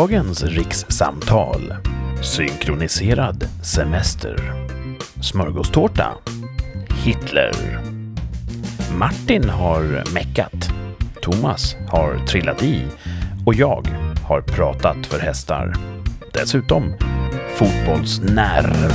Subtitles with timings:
[0.00, 1.74] Dagens rikssamtal.
[2.22, 4.66] Synkroniserad semester.
[5.22, 6.12] Smörgåstårta.
[7.04, 7.52] Hitler.
[8.98, 10.70] Martin har meckat.
[11.22, 12.84] Thomas har trillat i.
[13.46, 13.86] Och jag
[14.28, 15.74] har pratat för hästar.
[16.32, 16.94] Dessutom
[17.54, 18.92] fotbollsnerv.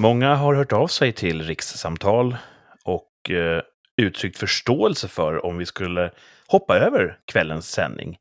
[0.00, 2.36] Många har hört av sig till rikssamtal
[2.84, 3.62] och eh,
[3.96, 6.12] uttryckt förståelse för om vi skulle
[6.46, 8.18] hoppa över kvällens sändning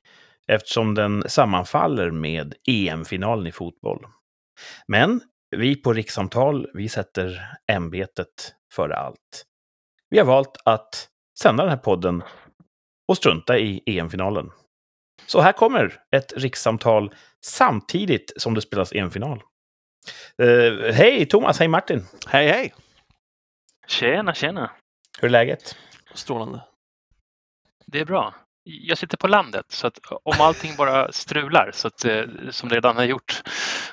[0.48, 4.06] eftersom den sammanfaller med EM-finalen i fotboll.
[4.88, 5.22] Men
[5.56, 9.46] vi på rikssamtal, vi sätter ämbetet före allt.
[10.10, 11.08] Vi har valt att
[11.42, 12.24] sända den här podden
[13.08, 14.52] och strunta i EM-finalen.
[15.26, 17.14] Så här kommer ett rikssamtal
[17.46, 19.42] samtidigt som det spelas EM-final.
[20.42, 22.06] Uh, hej Thomas, hej Martin!
[22.28, 22.74] Hej hej!
[23.88, 24.72] Tjena, tjena!
[25.20, 25.76] Hur är läget?
[26.14, 26.62] Strålande.
[27.86, 28.36] Det är bra.
[28.64, 32.76] Jag sitter på landet så att om allting bara strular så att, eh, som det
[32.76, 33.42] redan har gjort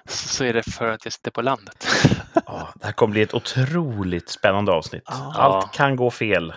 [0.08, 1.86] så är det för att jag sitter på landet.
[2.46, 5.02] Ja, det här kommer bli ett otroligt spännande avsnitt.
[5.06, 5.34] Ja.
[5.36, 6.54] Allt kan gå fel.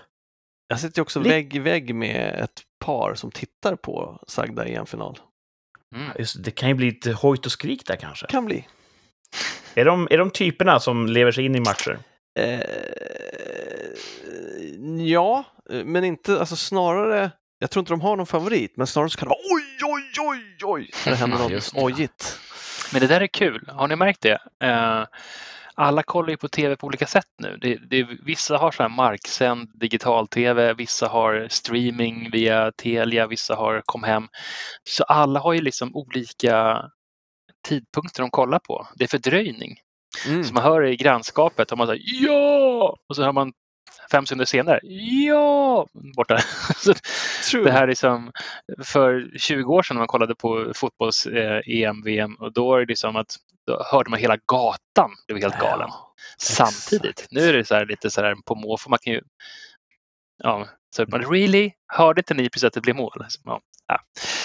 [0.68, 5.20] Jag sitter också vägg i vägg med ett par som tittar på sagda EM-final.
[5.96, 6.12] Mm.
[6.40, 8.28] Det kan ju bli lite hojt och skrik där kanske.
[8.28, 8.68] Kan bli.
[9.76, 12.00] Är de, är de typerna som lever sig in i matcher?
[12.40, 12.60] Eh,
[15.08, 15.44] ja,
[15.84, 19.28] men inte, alltså snarare, jag tror inte de har någon favorit, men snarare så kan
[19.28, 22.40] vara oj, oj, oj, oj, när det händer något ojigt.
[22.94, 23.70] Men det där är kul.
[23.74, 24.40] Har ni märkt det?
[24.64, 25.04] Eh,
[25.76, 27.58] alla kollar ju på tv på olika sätt nu.
[27.62, 33.82] Det, det, vissa har så här marksänd digital-tv, vissa har streaming via Telia, vissa har
[33.86, 34.28] kom hem.
[34.84, 36.84] Så alla har ju liksom olika
[37.68, 38.88] tidpunkter de kollar på.
[38.96, 39.80] Det är fördröjning.
[40.28, 40.44] Mm.
[40.44, 42.98] Så man hör i grannskapet och man säger ja!
[43.10, 43.54] Och så hör man
[44.12, 45.88] fem sekunder senare ja!
[46.16, 46.40] Borta.
[47.64, 48.32] Det här är som
[48.84, 52.86] för 20 år sedan när man kollade på fotbolls eh, EM, VM och då är
[52.86, 53.36] det som att
[53.68, 57.10] då hörde man hela gatan blev helt galen Ja, samtidigt.
[57.20, 57.32] exakt.
[57.32, 58.90] Nu är det så här lite så här på måfå.
[58.90, 59.22] Man kan ju
[60.44, 61.72] Ja, så man really?
[61.88, 63.26] Hörde inte ni precis att det blev mål?
[63.44, 64.00] Ja, ja.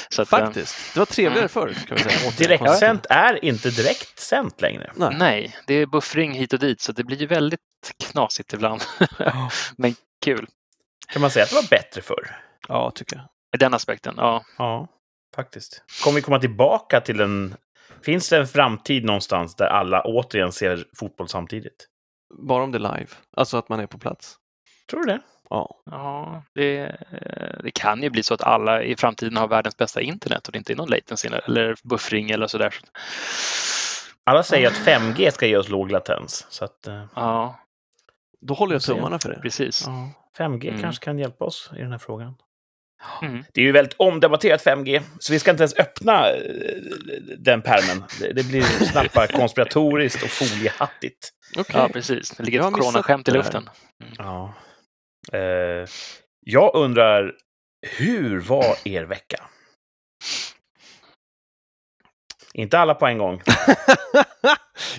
[0.09, 0.95] Så att, eh, Faktiskt.
[0.95, 1.49] Det var trevligare Mm.
[1.49, 2.31] förr, kan vi säga.
[2.39, 4.93] Direktsänt är inte direkt sänt längre.
[4.97, 5.17] Nej.
[5.19, 7.61] Nej, det är buffring hit och dit så det blir ju väldigt
[8.11, 8.83] knasigt ibland.
[9.77, 9.95] Men
[10.25, 10.47] kul
[11.09, 12.37] Kan man säga att det var bättre förr?
[12.69, 13.25] Ja, tycker jag.
[13.55, 14.15] i den aspekten.
[14.17, 14.89] Ja, Ja,
[15.37, 15.83] faktiskt.
[16.05, 17.55] Kommer vi komma tillbaka till en...
[18.03, 21.89] Finns det en framtid någonstans där alla återigen ser fotboll samtidigt?
[22.49, 24.37] Bara om det är live, alltså att man är på plats.
[24.91, 25.21] Tror du det?
[25.51, 26.97] Ja, ja det,
[27.63, 30.59] det kan ju bli så att alla i framtiden har världens bästa internet och det
[30.59, 32.75] inte är någon latency eller- buffring eller sådär.
[34.25, 36.47] Alla säger att 5G ska ge oss låg latens.
[36.51, 37.59] Så att, eh, Ja,
[38.41, 39.41] då håller jag tummarna för det.
[39.41, 39.85] precis.
[39.87, 40.81] ja, 5G Mm.
[40.83, 42.35] kanske kan hjälpa oss i den här frågan.
[43.23, 43.45] Mm.
[43.55, 46.37] Det är ju väldigt omdebatterat 5G, så vi ska inte ens öppna eh,
[47.39, 48.05] den pärmen.
[48.21, 48.63] Det, det blir
[48.93, 51.31] snabbt bara konspiratoriskt och foliehattigt.
[51.59, 51.77] Okej.
[51.81, 52.31] Ja, precis.
[52.31, 53.69] Det ligger ett coronaskämt i luften.
[54.19, 54.55] Ja.
[55.33, 55.89] Eh,
[56.41, 57.35] jag undrar,
[57.99, 59.45] hur var er vecka?
[62.57, 63.43] Inte alla på en gång.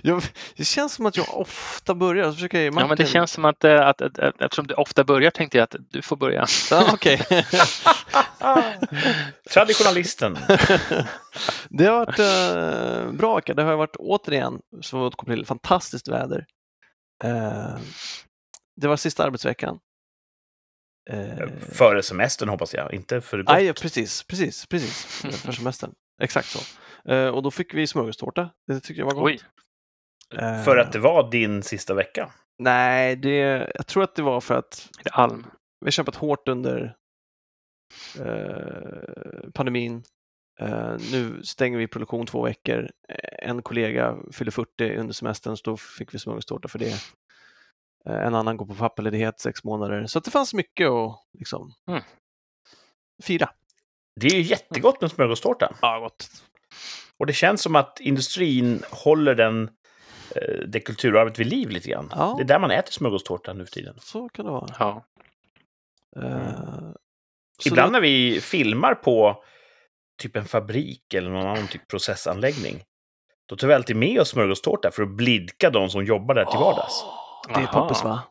[0.01, 0.23] jag,
[0.55, 3.45] det känns som att jag ofta börjar, så försöker jag Ja, men det känns som
[3.45, 6.45] att, eh, att, att, att eftersom det ofta börjar tänkte jag att du får börja.
[6.71, 7.21] Ja, okej.
[9.53, 10.37] Traditionalisten.
[11.69, 13.39] det har varit eh, bra.
[13.45, 16.45] Det har varit återigen, som vi återkom till, fantastiskt väder.
[17.23, 17.77] Eh,
[18.81, 19.79] det var sista arbetsveckan.
[21.09, 23.55] Eh, Före semestern hoppas jag, inte för gott.
[23.55, 25.05] aj, precis, precis, precis.
[25.45, 25.91] För semestern.
[26.21, 26.59] Exakt så.
[27.11, 28.49] Eh, och då fick vi smörgåstårta.
[28.67, 29.23] Det tyckte jag var gott.
[29.23, 29.39] Oj,
[30.65, 32.31] För att det var din sista vecka.
[32.59, 35.45] Nej, det, jag tror att det var för att är det alm?
[35.79, 36.95] vi har kämpat hårt under
[38.19, 40.03] eh, pandemin.
[40.59, 42.89] Eh, nu stänger vi produktion två veckor.
[43.09, 46.93] Eh, En kollega fyller 40 under semestern, så då fick vi smörgåstårta för det.
[48.09, 50.05] Eh, en annan går på pappaledighet sex månader.
[50.07, 52.01] Så att det fanns mycket att liksom, Mm.
[53.23, 53.49] fira.
[54.21, 55.75] Det är ju jättegott med smörgåstårta.
[55.81, 56.29] Ja, gott.
[57.17, 59.69] Och det känns som att industrin håller den,
[60.35, 62.09] eh, det kulturarvet vid liv lite grann.
[62.15, 62.33] Ja.
[62.37, 63.95] Det är där man äter smörgåstårta nu för tiden.
[64.01, 64.67] Så kan det vara.
[64.79, 65.05] Ja.
[67.63, 69.43] Så Ibland då- när vi filmar på
[70.21, 72.83] typ en fabrik eller någon annan typ processanläggning,
[73.49, 76.59] då tar vi alltid med oss smörgåstårta för att blidka de som jobbar där till
[76.59, 77.03] vardags.
[77.05, 78.23] Åh, det är poppis va?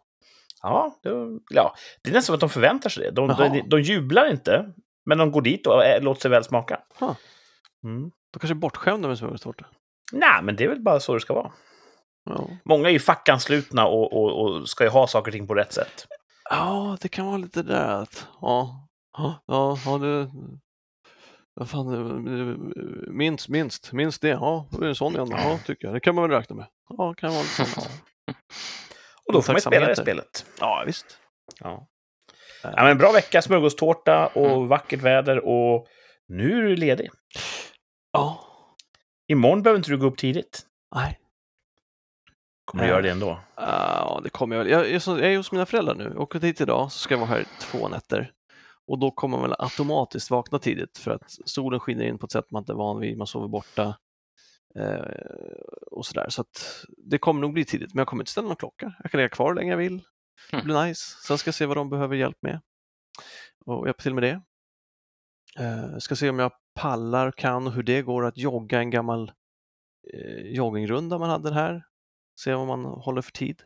[0.63, 1.11] Ja, det,
[1.51, 3.11] ja, det är nästan som att de förväntar sig det.
[3.11, 4.73] De, de, de jublar inte,
[5.07, 6.81] men de går dit och ä, låter sig väl smaka.
[7.01, 7.15] Huh.
[7.85, 8.11] Mm.
[8.33, 9.65] De kanske är bortskämda med smörgåstårta.
[10.13, 11.53] Nej, men det är väl bara så det ska vara.
[12.31, 12.49] Ja.
[12.65, 15.73] Många är ju fackanslutna och, och, och ska ju ha saker och ting på rätt
[15.73, 16.07] sätt.
[16.51, 18.89] ja, det kan vara lite där att, ja,
[19.19, 20.31] ja, ja, ja det,
[21.55, 21.87] vad fan,
[22.25, 26.01] det- minst, minst, minst det, ja, då är det sån igen, ja, tycker jag, det
[26.01, 26.67] kan man väl räkna med.
[26.89, 28.03] Ja, det kan vara lite sånt.
[29.27, 30.47] Och då får man ju spela det spelet.
[30.61, 31.19] Ja, visst.
[31.61, 31.87] Ja.
[32.63, 35.87] Ja, men bra vecka, smörgåstårta och vackert väder och
[36.29, 37.11] nu är du ledig.
[38.13, 38.41] Ja,
[39.29, 40.63] Imorgon behöver inte du gå upp tidigt.
[40.95, 41.19] nej.
[42.65, 43.41] Kommer du göra det ändå?
[43.57, 44.73] Ja, det kommer jag väl.
[44.73, 46.05] Jag, jag är hos mina föräldrar nu.
[46.05, 48.33] Jag åker dit idag så ska jag vara här två nätter.
[48.87, 52.33] Och då kommer man väl automatiskt vakna tidigt för att solen skiner in på ett
[52.33, 53.19] sätt man inte är van vid.
[53.19, 53.99] Man sover borta
[54.79, 54.99] eh,
[55.91, 56.27] och sådär.
[56.29, 58.95] Så att det kommer nog bli tidigt, men jag kommer inte ställa någon klocka.
[59.03, 59.99] Jag kan ligga kvar hur länge jag vill.
[60.51, 60.65] Det Mm.
[60.67, 61.17] blir nice.
[61.27, 62.61] Sen ska jag se vad de behöver hjälp med
[63.67, 64.43] och hjälpa till med det.
[65.65, 69.33] Eh, ska se om jag pallar, kan och hur det går att jogga en gammal
[70.15, 71.85] eh, joggingrunda man hade här.
[72.41, 73.63] Se vad man håller för tid.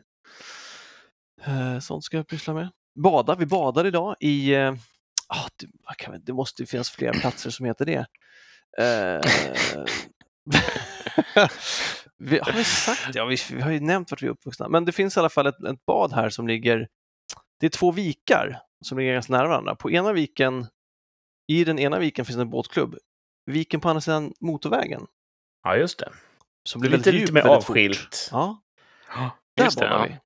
[1.45, 2.69] Eh, sånt ska jag pyssla med.
[3.03, 4.73] Bada, vi badar idag i, eh,
[5.27, 5.47] ah,
[6.07, 8.05] det, det måste finnas fler platser som heter det.
[8.77, 9.21] Eh,
[12.17, 14.85] vi, har vi sagt Ja, vi, vi har ju nämnt vart vi är uppvuxna, men
[14.85, 16.87] det finns i alla fall ett, ett bad här som ligger,
[17.59, 19.75] det är två vikar som ligger ganska nära varandra.
[19.75, 20.67] På ena viken,
[21.47, 22.95] i den ena viken finns en båtklubb.
[23.45, 25.07] Viken på andra sidan motorvägen.
[25.63, 26.09] Ja, just det.
[26.69, 27.51] Som blir Lite, lite mer fort.
[27.51, 28.29] avskilt.
[28.31, 28.61] Ja,
[29.55, 30.13] där Just det, badade ja.
[30.13, 30.19] vi.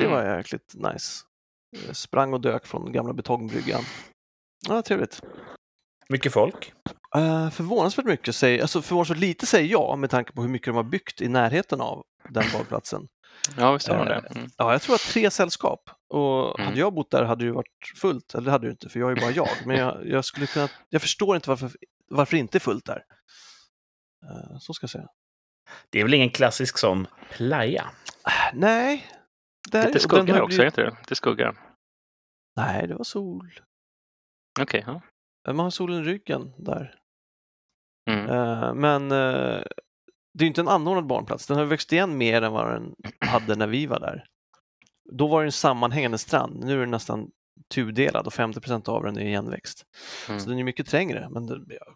[0.00, 0.16] Det Mm.
[0.16, 1.22] var jäkligt nice.
[1.86, 3.82] Eh, Sprang och dök från gamla betongbryggan.
[4.68, 5.22] Ja, trevligt.
[6.08, 6.72] Mycket folk.
[7.16, 10.76] Uh, förvånansvärt mycket, säger, alltså förvånansvärt lite säger jag med tanke på hur mycket de
[10.76, 13.08] har byggt i närheten av den badplatsen.
[13.56, 14.14] Ja, visst har de det.
[14.14, 14.50] Eh, Mm.
[14.56, 15.90] Ja, jag tror att tre sällskap.
[16.08, 16.66] Och Mm.
[16.68, 19.00] hade jag bott där hade det ju varit fullt, eller det hade det inte för
[19.00, 19.48] jag är ju bara jag.
[19.66, 21.70] Men jag, jag skulle kunna, jag förstår inte varför,
[22.10, 23.02] varför det inte är fullt där.
[24.24, 25.08] Eh, så ska jag säga.
[25.90, 27.86] Det är väl ingen klassisk sån playa?
[28.54, 29.06] Nej.
[29.70, 30.90] Där, Lite skugga också, blivit- är det inte det?
[31.00, 31.54] Lite skugga.
[32.56, 33.60] Nej, det var sol.
[34.60, 35.00] Okej, ja.
[35.52, 36.94] Man har solen i ryggen där.
[38.06, 38.28] Mm.
[38.30, 39.62] Eh, Men eh,
[40.34, 41.46] det är ju inte en anordnad barnplats.
[41.46, 44.24] Den har växt igen mer än vad den hade när vi var där.
[45.12, 46.64] Då var det en sammanhängande strand.
[46.64, 47.30] Nu är den nästan
[47.74, 49.86] tudelad och 50% av den är igenväxt.
[50.28, 50.40] Mm.
[50.40, 51.28] Så den är mycket trängre.
[51.30, 51.86] Men det, ja,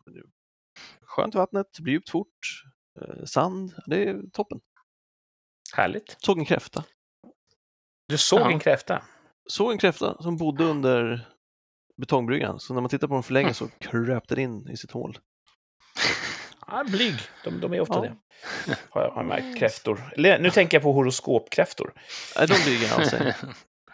[1.02, 2.38] skönt vattnet, det blir djupt fort,
[3.00, 3.74] eh, sand.
[3.86, 4.60] Det är toppen.
[5.76, 6.16] Härligt.
[6.18, 6.84] Såg en kräfta.
[8.08, 8.50] Du såg Ja.
[8.50, 9.02] en kräfta.
[9.46, 11.28] Såg en kräfta som bodde under
[11.96, 12.60] betongbryggan.
[12.60, 15.18] Så när man tittar på den för länge så kröp den in i sitt hål.
[16.70, 17.14] Ja, blyg.
[17.44, 18.00] De, de är ofta Ja.
[18.66, 18.76] det.
[18.90, 19.58] Har jag, märkt.
[19.58, 20.00] Kräftor.
[20.16, 21.92] Nu tänker jag på horoskopkräftor.
[22.36, 23.34] Är de blyga av sig?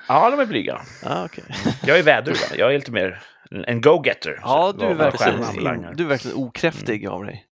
[0.08, 0.80] Ja, de är blyga.
[1.04, 1.44] Ah, okej.
[1.82, 2.36] Jag är vädur?
[2.56, 3.22] Jag är lite mer
[3.66, 4.38] en go-getter.
[4.42, 7.44] Ja, du är, verkligen, du är verkligen okräftig av dig.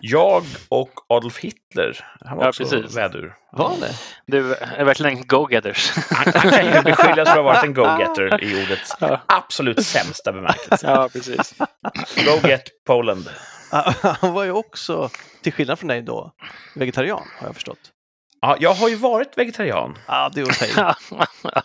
[0.00, 2.96] Jag och Adolf Hitler, han var Ja, också precis.
[2.96, 3.34] vädur.
[3.52, 3.92] Var det?
[4.26, 5.92] Du är verkligen go-getters.
[6.10, 10.32] Han, han kan ju beskyllas för att ha varit en go-getter i ordets absolut sämsta
[10.32, 10.86] bemärkelse.
[10.90, 11.54] ja, precis.
[12.26, 13.30] Go get Poland.
[14.20, 15.10] Han var ju också,
[15.42, 16.32] till skillnad från dig då,
[16.74, 17.92] vegetarian har jag förstått.
[18.40, 20.70] Ja, jag har ju varit vegetarian Ja, det är att ta i.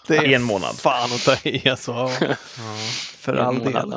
[0.07, 0.75] Det är i en månad.
[0.79, 2.07] fan att ta i alltså.
[3.17, 3.93] För all del.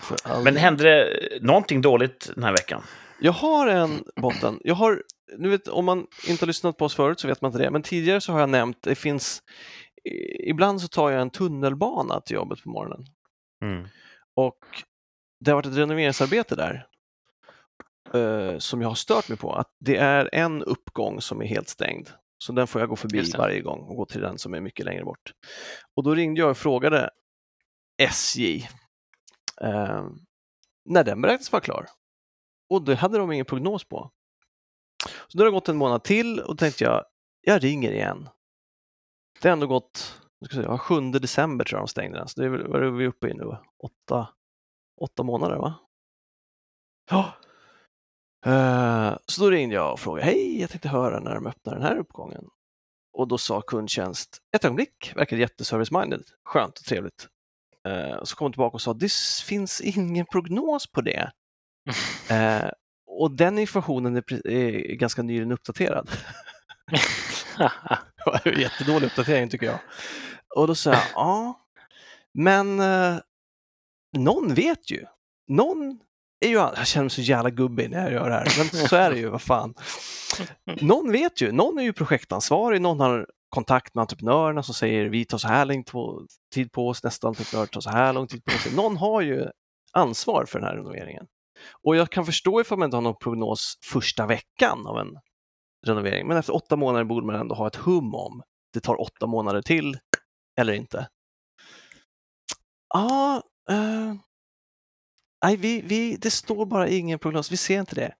[0.00, 0.56] För all Men del.
[0.62, 1.08] hände det
[1.40, 2.82] någonting dåligt den här veckan?
[3.20, 4.60] Jag har en botten.
[4.64, 5.02] Jag har,
[5.38, 7.70] nu vet, om man inte har lyssnat på oss förut så vet man inte det,
[7.70, 9.42] men tidigare så har jag nämnt, det finns,
[10.48, 13.06] ibland så tar jag en tunnelbana till jobbet på morgonen
[13.62, 13.88] Mm.
[14.36, 14.58] och
[15.44, 16.86] det har varit ett renoveringsarbete där
[18.14, 19.52] eh, som jag har stört mig på.
[19.52, 22.10] Att det är en uppgång som är helt stängd.
[22.38, 24.86] Så den får jag gå förbi varje gång och gå till den som är mycket
[24.86, 25.32] längre bort.
[25.94, 27.10] Och då ringde jag och frågade
[27.98, 28.68] SJ
[29.60, 30.06] eh,
[30.84, 31.86] när den beräknas vara klar.
[32.70, 34.10] Och det hade de ingen prognos på.
[35.28, 37.04] Så nu har det gått en månad till och då tänkte jag,
[37.40, 38.28] jag ringer igen.
[39.40, 42.40] Det har ändå gått, jag ska säga, 7 december tror jag de stängde den, så
[42.40, 43.56] det är, vad är vi uppe i nu?
[43.78, 44.28] Åtta,
[45.00, 45.74] åtta månader va?
[47.10, 47.32] Ja.
[48.46, 51.82] Eh, så då ringde jag och frågade, hej, jag tänkte höra när de öppnar den
[51.82, 52.44] här uppgången.
[53.12, 57.28] Och då sa kundtjänst, ett ögonblick, verkar jätteservice-minded, skönt och trevligt.
[58.20, 59.12] Och så kom de tillbaka och sa, det
[59.46, 61.32] finns ingen prognos på det.
[62.30, 62.70] Eh,
[63.06, 66.10] och den informationen är, är ganska nyligen uppdaterad.
[68.58, 69.78] Jättedålig uppdatering tycker jag.
[70.56, 71.66] Och då sa jag, ja,
[72.34, 72.80] men
[74.14, 75.04] någon vet ju.
[75.48, 75.98] Någon
[76.40, 78.96] är ju, jag känner mig så jävla gubbig när jag gör det här, men så
[78.96, 79.74] är det ju, vad fan.
[80.80, 85.24] Någon vet ju, någon är ju projektansvarig, någon har kontakt med entreprenörerna som säger vi
[85.24, 85.84] tar så här lång
[86.54, 88.74] tid på oss, nästa entreprenör tar så här lång tid på sig.
[88.76, 89.48] Någon har ju
[89.92, 91.26] ansvar för den här renoveringen.
[91.82, 95.18] Och jag kan förstå ifall man inte har någon prognos första veckan av en
[95.86, 96.28] renovering.
[96.28, 98.42] Men efter åtta månader borde man ändå ha ett hum om
[98.72, 99.98] det tar åtta månader till
[100.60, 101.08] eller inte.
[102.94, 104.14] Ja, eh,
[105.44, 108.14] nej, vi, vi, det står bara ingen prognos, vi ser inte det.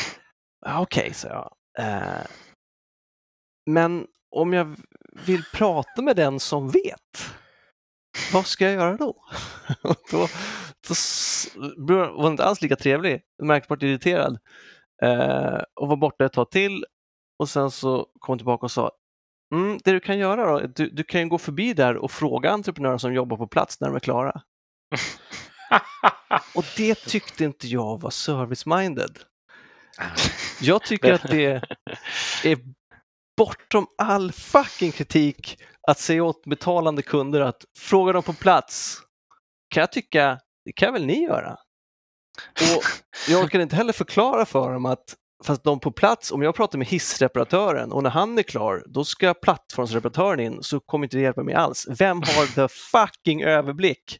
[0.66, 1.52] Okej, okay, så jag.
[1.78, 2.26] Eh,
[3.70, 4.76] men om jag
[5.26, 7.34] vill prata med den som vet,
[8.32, 9.24] vad ska jag göra då?
[10.10, 10.26] då,
[11.86, 14.38] då var inte alls lika trevlig, märkbart irriterad
[15.02, 16.84] eh, och var borta ett tag till
[17.38, 18.90] och sen så kom tillbaka och sa
[19.54, 22.98] mm, det du kan göra då, du, du kan gå förbi där och fråga entreprenörer
[22.98, 24.42] som jobbar på plats när de är klara.
[26.54, 29.18] och det tyckte inte jag var service-minded.
[29.98, 30.04] Ah.
[30.60, 31.62] Jag tycker att det
[32.44, 32.58] är
[33.36, 38.98] bortom all fucking kritik att säga åt betalande kunder att fråga dem på plats.
[39.74, 41.56] Kan jag tycka, det kan väl ni göra?
[42.76, 42.82] Och
[43.28, 46.78] jag kan inte heller förklara för dem att fast de på plats, om jag pratar
[46.78, 51.22] med hissreparatören och när han är klar, då ska plattformsreparatören in så kommer inte det
[51.22, 51.86] hjälpa mig alls.
[51.98, 54.18] Vem har the fucking överblick?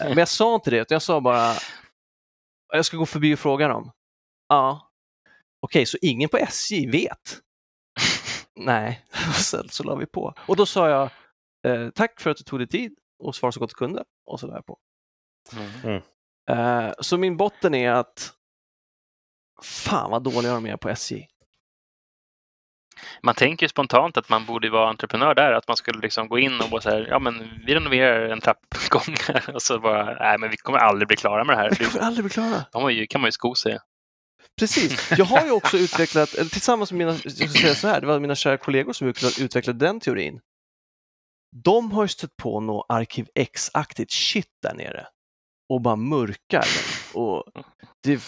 [0.00, 1.54] Men jag sa inte det, jag sa bara
[2.72, 3.90] jag ska gå förbi och fråga dem.
[4.48, 4.90] Ja,
[5.60, 7.40] okej, okay, så ingen på SJ vet?
[8.56, 9.04] Nej,
[9.34, 10.34] sen så la vi på.
[10.46, 11.10] Och då sa jag
[11.66, 14.40] eh, tack för att du tog dig tid och svara så gott du kunde och
[14.40, 14.78] så la jag på.
[15.84, 16.02] Mm.
[16.50, 18.32] Eh, så min botten är att
[19.62, 21.26] fan vad dåliga de är på SJ.
[23.22, 26.60] Man tänker spontant att man borde vara entreprenör där, att man skulle liksom gå in
[26.60, 30.38] och bara så här, ja men vi renoverar en trappuppgång här och så bara, nej
[30.38, 31.70] men vi kommer aldrig bli klara med det här.
[31.78, 32.64] Vi kommer aldrig bli klara.
[32.72, 33.78] De kan man ju sko sig.
[34.58, 35.12] Precis.
[35.18, 38.06] Jag har ju också utvecklat, eller tillsammans med mina, jag ska säga så här, det
[38.06, 39.08] var mina kära kollegor som
[39.40, 40.40] utvecklade den teorin.
[41.64, 45.06] De har ju stött på något Arkiv X-aktigt shit där nere
[45.68, 46.64] och bara mörkar.
[47.14, 47.44] Och
[48.02, 48.22] det,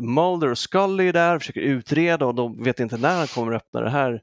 [0.00, 3.52] Mulder och Scully är där och försöker utreda och de vet inte när han kommer
[3.52, 4.22] öppna det här,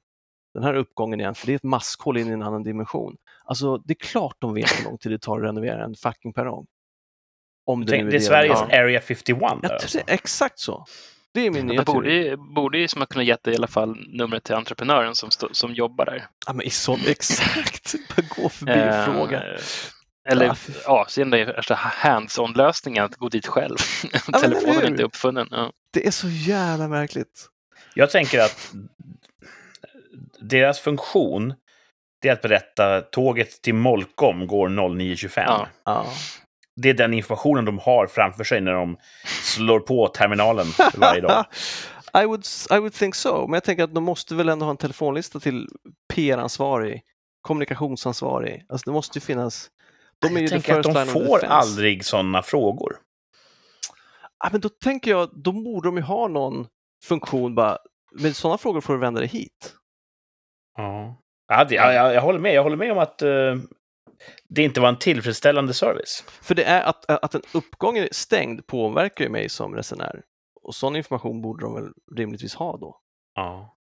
[0.53, 3.15] den här uppgången igen, för det är ett maskhål in i en annan dimension.
[3.45, 6.33] Alltså, det är klart de vet hur lång tid det tar att renovera en fucking
[6.33, 6.65] perrong.
[7.65, 8.77] Om det, Tänk, det är Sveriges ja.
[8.77, 9.99] Area 51 där, alltså.
[10.07, 10.85] Exakt så.
[11.33, 12.35] Det är min nya borde, teori.
[12.55, 16.27] Borde ju som kunna gett i alla fall numret till entreprenören som, som jobbar där.
[16.47, 17.95] Ja, men så, exakt,
[18.35, 19.43] gå förbi och uh, fråga.
[20.27, 20.55] Eller ja,
[20.85, 23.77] ja sen är hands-on-lösningen att gå dit själv.
[24.11, 25.47] Ja, Telefonen är inte uppfunnen.
[25.51, 25.71] Ja.
[25.93, 27.47] Det är så jävla märkligt.
[27.93, 28.73] Jag tänker att
[30.39, 31.53] deras funktion
[32.21, 35.43] det är att berätta tåget till Molkom går 09.25.
[35.45, 35.67] Ja.
[35.85, 36.05] ja
[36.81, 38.97] det är den informationen de har framför sig när de
[39.43, 40.67] slår på terminalen
[40.97, 41.45] varje dag.
[42.23, 44.71] I would, I would think so, men jag tänker att de måste väl ändå ha
[44.71, 45.67] en telefonlista till
[46.13, 47.01] PR-ansvarig,
[47.41, 48.65] kommunikationsansvarig.
[48.69, 49.69] Alltså det måste ju finnas.
[50.21, 52.97] De är jag tänker att de får aldrig sådana frågor.
[54.39, 56.67] Ja, men då tänker jag, då borde de ju ha någon
[57.03, 57.77] funktion bara,
[58.11, 59.73] med sådana frågor får du vända dig hit.
[60.77, 61.21] Ja.
[61.47, 62.53] Ja, det, jag, jag, håller med.
[62.53, 63.55] Jag håller med om att uh,
[64.49, 66.23] det inte var en tillfredsställande service.
[66.27, 70.23] För det är att, att en uppgång är stängd påverkar ju mig som resenär.
[70.63, 72.99] Och sån information borde de väl rimligtvis ha då?
[73.35, 73.77] Ja.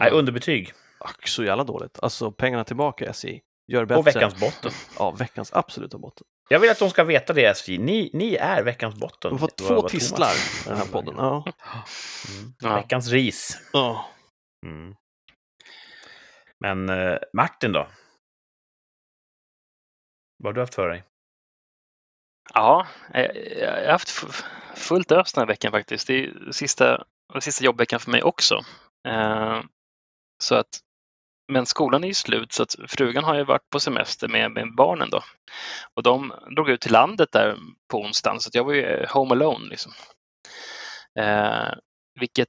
[0.00, 0.72] Nej, underbetyg.
[0.98, 1.98] Ack, så jävla dåligt.
[2.02, 3.40] Alltså pengarna tillbaka SJ.
[3.70, 3.98] Gör bättre.
[3.98, 4.72] Och veckans botten.
[4.98, 6.26] Ja, veckans absoluta botten.
[6.48, 7.78] Jag vill att de ska veta det SJ.
[7.78, 9.30] Ni, ni är veckans botten.
[9.30, 11.14] Har fått två tistlar i den här podden.
[11.16, 11.44] Ja.
[12.28, 12.52] Mm.
[12.58, 12.74] ja.
[12.74, 13.70] Veckans ris.
[13.72, 14.08] Ja.
[14.66, 14.94] Mm.
[16.60, 17.88] Men eh, Martin då?
[20.38, 21.04] Vad har du haft för dig?
[22.54, 24.10] Ja, eh, jag har haft
[24.76, 26.06] fullt ös den här veckan faktiskt.
[26.06, 27.04] Det är sista,
[27.40, 28.60] sista jobbveckan för mig också.
[29.08, 29.60] Eh,
[30.42, 30.80] så att,
[31.50, 34.74] men skolan är ju slut så att frugan har ju varit på semester med, med
[34.76, 35.22] barnen då.
[35.96, 37.56] Och de drog ut till landet där
[37.90, 39.68] på onsdagen så jag var ju home alone.
[39.68, 39.92] Liksom.
[41.18, 41.68] Eh,
[42.20, 42.48] vilket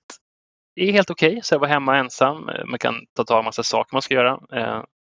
[0.75, 1.41] är helt okej, okay.
[1.41, 2.49] så jag var hemma ensam.
[2.65, 4.39] Man kan ta tag i massa saker man ska göra.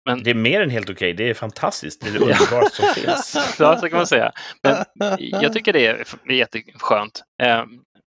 [0.06, 0.24] Men...
[0.24, 1.14] Det är mer än helt okej, okay.
[1.14, 2.02] det är fantastiskt.
[2.02, 3.56] Det är det underbaraste som finns.
[3.60, 4.32] Ja, så kan man säga.
[4.64, 4.86] Men
[5.20, 7.22] jag tycker det är jätteskönt.
[7.42, 7.64] Eh,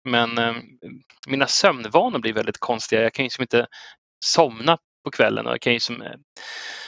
[0.09, 0.55] men eh,
[1.27, 3.01] mina sömnvanor blir väldigt konstiga.
[3.01, 3.67] Jag kan ju liksom inte
[4.25, 5.47] somna på kvällen.
[5.47, 6.15] Och, kan ju som, eh,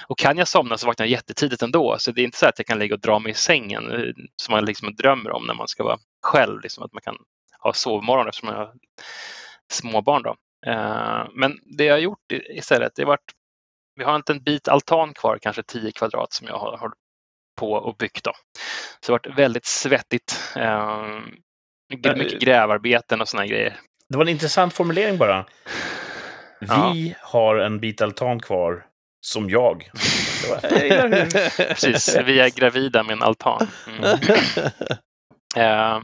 [0.08, 1.96] och kan jag somna så vaknar jag jättetidigt ändå.
[2.00, 4.52] Så det är inte så att jag kan ligga och dra mig i sängen som
[4.52, 6.62] man liksom drömmer om när man ska vara själv.
[6.62, 7.18] Liksom att man kan
[7.60, 8.74] ha sovmorgon eftersom jag har
[9.72, 10.24] småbarn.
[10.24, 10.36] Då.
[11.34, 13.34] Men det jag har gjort istället, det har varit
[14.00, 16.92] vi har inte en bit altan kvar, kanske 10 kvadrat som jag har
[17.60, 18.24] på och byggt.
[18.24, 18.32] Då.
[19.00, 20.54] Så det har varit väldigt svettigt.
[20.56, 21.20] Eh,
[21.90, 23.80] mycket grävarbeten och sådana grejer.
[24.10, 25.46] Det var en intressant formulering bara.
[26.60, 27.16] Vi ja.
[27.22, 28.86] har en bit altan kvar
[29.22, 29.92] som jag.
[31.58, 33.68] Precis, vi är gravida med en altan.
[33.88, 34.04] Mm.
[35.56, 36.02] eh,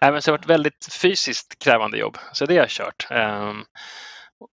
[0.00, 3.06] men så det har varit väldigt fysiskt krävande jobb, så det har jag kört.
[3.10, 3.52] Eh,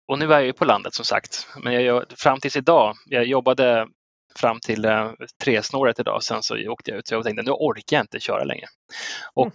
[0.07, 1.47] och nu är jag ju på landet som sagt.
[1.63, 3.87] Men jag, fram tills idag, jag jobbade
[4.35, 5.11] fram till eh,
[5.43, 7.07] tresnåret idag, sen så åkte jag ut.
[7.07, 8.67] Så jag tänkte nu orkar jag inte köra längre.
[9.33, 9.53] Och eh,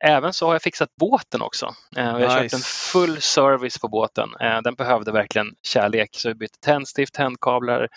[0.00, 1.66] även så har jag fixat båten också.
[1.96, 2.40] Eh, jag har Nice.
[2.42, 2.60] köpt en
[2.92, 4.28] full service på båten.
[4.40, 7.88] Eh, den behövde verkligen kärlek, så jag bytte tändstift, tändkablar,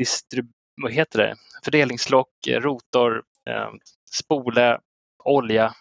[0.00, 1.34] distrib- vad heter det?
[1.64, 3.68] fördelningslock, eh, rotor, eh,
[4.10, 4.78] spole,
[5.24, 5.74] olja,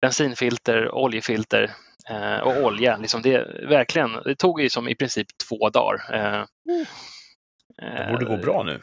[0.00, 1.70] bensinfilter, oljefilter
[2.10, 2.96] eh, och olja.
[2.96, 6.14] Liksom det, verkligen, det tog ju som i princip två dagar.
[6.14, 6.44] Eh,
[7.76, 8.80] Det borde gå bra nu.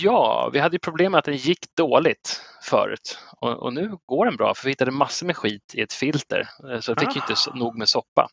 [0.00, 4.24] Ja, vi hade ju problem med att den gick dåligt förut och, och nu går
[4.24, 7.08] den bra för vi hittade massor med skit i ett filter eh, så jag fick
[7.08, 7.12] ah.
[7.14, 8.28] inte nog med soppa.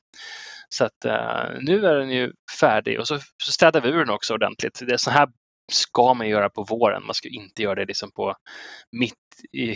[0.69, 4.09] Så att uh, nu är den ju färdig och så, så städar vi ur den
[4.09, 4.79] också ordentligt.
[4.87, 5.29] Det är så här
[5.71, 7.05] ska man göra på våren.
[7.05, 8.35] Man ska inte göra det liksom på
[8.91, 9.13] mitt
[9.51, 9.75] i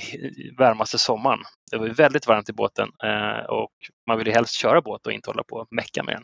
[0.57, 1.39] varmaste sommaren.
[1.71, 3.71] Det var väldigt varmt i båten eh, och
[4.07, 6.23] man vill ju helst köra båt och inte hålla på och mecka med den.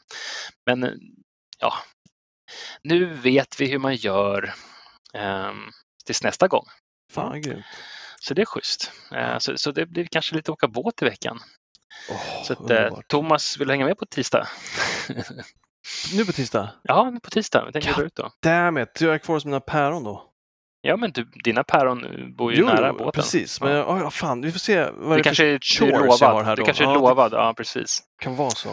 [0.65, 1.00] Men
[1.60, 1.74] ja,
[2.84, 4.53] nu vet vi hur man gör
[6.06, 6.66] tills nästa gång.
[7.13, 7.66] Fan grymt.
[8.22, 8.92] Så det är schysst.
[9.16, 11.39] Eh, så, så det blir kanske lite åka båt i veckan.
[12.12, 12.89] Åh, Så att, eh.
[13.08, 14.48] Thomas vill hänga med på tisdag.
[16.13, 16.70] Nu på tisdag?
[16.84, 17.66] ja, men på tisdag.
[17.66, 18.32] Vi tänker ut då.
[18.44, 20.25] Damn it, jag är kvar hos mina päron då.
[20.82, 22.06] Ja, men du, dina päron
[22.38, 23.12] bor ju nära båten.
[23.12, 23.62] precis.
[23.62, 24.00] Men Ja.
[24.00, 24.12] ja.
[24.12, 26.20] fan, vi får se vad Du det kanske är chores jag lovad.
[26.36, 26.66] har här Du då.
[26.66, 27.34] kanske är ja, lovad.
[27.34, 28.00] Ja, precis.
[28.22, 28.70] Kan vara så.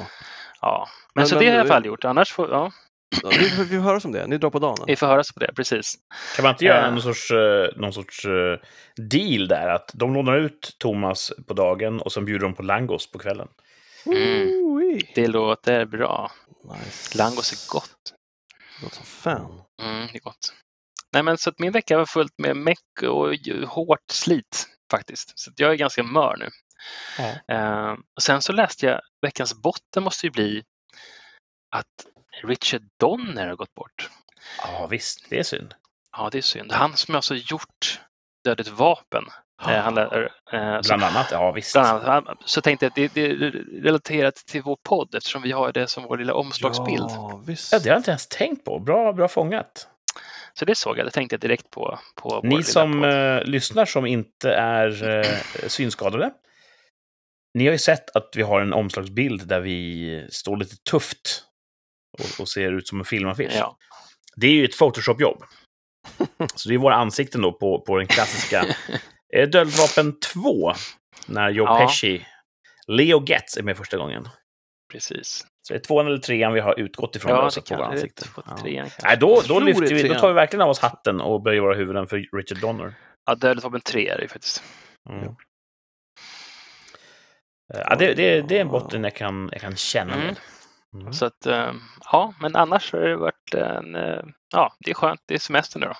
[0.60, 0.88] Ja.
[1.14, 2.04] Men, Men- så men det har jag i alla du- fall gjort.
[2.04, 2.72] Annars får ja,
[3.22, 4.26] Ja, vi, vi, hörs om det.
[4.26, 4.84] Ni drar på dagen?
[4.86, 5.52] vi får höras på det.
[5.56, 5.94] Precis.
[6.36, 6.92] Kan man inte göra Eh.
[6.92, 8.58] någon sorts, eh, någon sorts eh,
[8.96, 9.68] deal där?
[9.68, 13.48] Att de lånar ut Thomas på dagen och sen bjuder de på langos på kvällen.
[14.06, 15.00] Mm.
[15.14, 16.30] Det låter bra.
[16.64, 17.18] Nice.
[17.18, 18.14] Langos är gott.
[18.82, 19.62] Gott som fan.
[19.82, 20.54] Mm, det är gott.
[21.12, 23.36] Nej, men så att min vecka var fullt med meck och
[23.68, 25.38] hårt slit faktiskt.
[25.38, 26.48] Så att jag är ganska mör nu.
[27.18, 27.54] Ja.
[27.54, 30.62] Eh, och sen så läste jag veckans botten måste ju bli
[31.76, 32.06] att
[32.44, 34.10] Richard Donner har gått bort.
[34.62, 35.26] ja, visst.
[35.30, 35.74] Det är synd.
[36.16, 36.72] Ja, det är synd.
[36.72, 38.00] Han som alltså gjort
[38.44, 39.24] Dödligt vapen.
[39.62, 41.28] Eh, han, så, Bland annat.
[41.30, 41.72] Ja, visst.
[41.72, 43.50] bland annat, så tänkte jag att det, det är
[43.82, 47.04] relaterat till vår podd eftersom vi har det som vår lilla omslagsbild.
[47.08, 47.72] Ja, visst.
[47.72, 48.78] Ja, det har jag inte ens tänkt på.
[48.78, 49.88] Bra, bra fångat.
[50.54, 51.06] Så det såg jag.
[51.06, 51.98] Det tänkte jag direkt på.
[52.14, 53.10] på vår Ni lilla som podd.
[53.10, 56.30] eh, lyssnar som inte är eh, synskadade.
[57.54, 61.42] Ni har ju sett att vi har en omslagsbild där vi står lite tufft
[62.20, 63.52] och, och ser ut som en filmaffisch.
[63.54, 63.76] Ja.
[64.36, 65.42] Det är ju ett Photoshop-jobb.
[66.54, 68.64] Så det är våra ansikten då på, på den klassiska
[69.34, 70.72] eh, Dödligt vapen 2.
[71.26, 71.78] När Joe Ja.
[71.78, 72.26] Pesci,
[72.86, 74.28] Leo Getz är med första gången.
[74.92, 75.46] Precis.
[75.68, 77.30] Så det är tvåan eller trean vi har utgått ifrån.
[77.32, 77.94] Ja, det så på kan våra det.
[77.94, 78.28] ansikten.
[78.46, 78.56] Ja.
[78.62, 78.88] trean.
[79.02, 81.42] Nej, då, då, lyfter det är vi, då tar vi verkligen av oss hatten och
[81.42, 82.94] böjer våra huvuden för Richard Donner.
[83.26, 84.62] Ja, Dödligt vapen 3 är det faktiskt.
[85.10, 85.24] Mm.
[85.24, 85.36] Ja.
[87.74, 90.26] Ja, det, det, det är en botten jag kan, jag kan känna Mm.
[90.26, 90.36] med.
[91.00, 91.12] Mm.
[91.12, 91.72] Så att, eh,
[92.12, 95.20] ja, men annars har det varit en, eh, ja, det är skönt.
[95.26, 95.94] Det är semester nu då.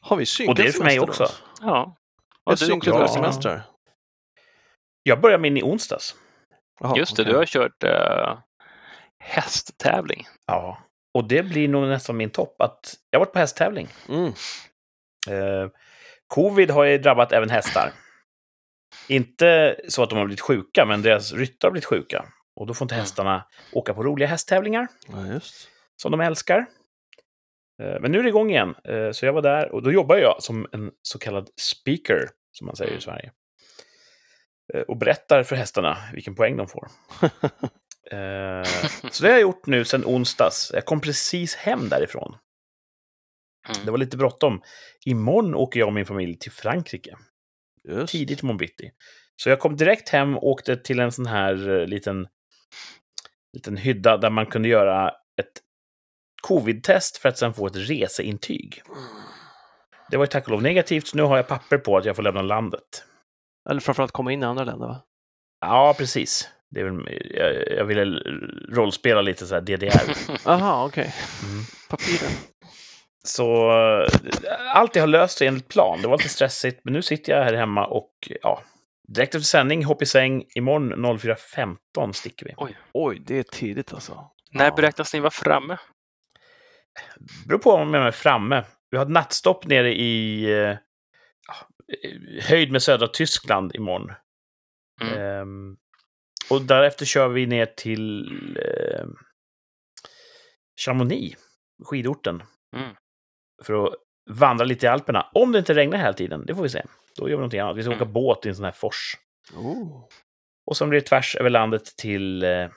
[0.00, 1.34] Har vi synkat Och det är för mig semester också.
[1.60, 1.66] då?
[1.66, 1.96] Ja.
[2.44, 3.62] Jag Och du synkat också, semestrar.
[5.02, 6.14] Jag börjar min i onsdags.
[6.80, 7.32] Jaha, Just det, okej.
[7.32, 8.38] du har kört uh,
[9.24, 10.26] hästtävling.
[10.46, 10.78] Ja.
[11.14, 12.60] Och det blir nog nästan min topp.
[12.60, 13.88] Att jag har varit på hästtävling.
[14.08, 14.26] Mm.
[15.30, 15.70] Eh,
[16.26, 17.92] covid har ju drabbat även hästar.
[19.08, 22.24] Inte så att de har blivit sjuka, men deras ryttare har blivit sjuka.
[22.56, 25.40] Och då får inte hästarna åka på roliga hästtävlingar Ja,
[25.96, 26.58] som de älskar.
[27.82, 28.74] Eh, Men nu är det igång igen.
[28.84, 32.66] Eh, Så jag var där och då jobbar jag som en så kallad speaker, som
[32.66, 33.00] man säger i Mm.
[33.00, 33.32] Sverige.
[34.74, 36.88] Eh, Och berättar för hästarna vilken poäng de får.
[39.10, 40.70] Så det har jag gjort nu sedan onsdags.
[40.74, 42.36] Jag kom precis hem därifrån.
[43.68, 43.84] Mm.
[43.84, 44.62] Det var lite bråttom.
[45.04, 47.16] Imorgon åker jag och min familj till Frankrike.
[47.88, 48.12] Just.
[48.12, 48.90] Tidigt imorgon bitti.
[49.36, 52.28] Så jag kom direkt hem och åkte till en sån här liten,
[53.52, 55.62] liten hydda där man kunde göra ett
[56.42, 58.82] covid-test för att sen få ett reseintyg.
[60.10, 62.16] Det var ju tack och lov negativt, så nu har jag papper på att jag
[62.16, 63.04] får lämna landet.
[63.70, 65.02] Eller framförallt komma in i andra länder va?
[65.60, 66.48] Ja, precis.
[66.70, 68.04] Det väl, jag, jag ville
[68.68, 70.16] rollspela lite så här DDR.
[70.48, 71.14] Aha, okej.
[71.44, 71.64] Mm.
[71.90, 72.32] Papiren.
[73.24, 76.02] Så eh, allt jag har löst sig enligt plan.
[76.02, 78.62] Det var lite stressigt, men nu sitter jag här hemma och ja,
[79.08, 80.44] direkt efter sändning, hopp i säng.
[80.54, 82.54] Imorgon 04.15 sticker vi.
[82.92, 84.30] Oj, det är tidigt alltså.
[84.50, 84.74] När Ja.
[84.74, 85.78] beräknas ni vara framme?
[87.46, 88.64] beror på om jag är framme.
[88.90, 90.76] Vi har ett nattstopp nere i eh,
[91.48, 91.54] ja,
[92.04, 94.12] eh, höjd med södra Tyskland imorgon.
[95.02, 95.18] Mm.
[95.20, 95.76] Ehm,
[96.50, 99.06] och därefter kör vi ner till eh,
[100.84, 101.38] Chamonix,
[101.84, 102.42] skidorten,
[102.76, 102.94] Mm.
[103.64, 103.94] för att
[104.30, 105.30] vandra lite i Alperna.
[105.34, 106.82] Om det inte regnar hela tiden, det får vi se.
[107.16, 107.76] Då gör vi någonting annat.
[107.76, 108.02] Vi ska Mm.
[108.02, 109.16] åka båt i en sån här fors.
[109.56, 110.04] Oh.
[110.66, 112.68] Och sen blir det tvärs över landet till eh,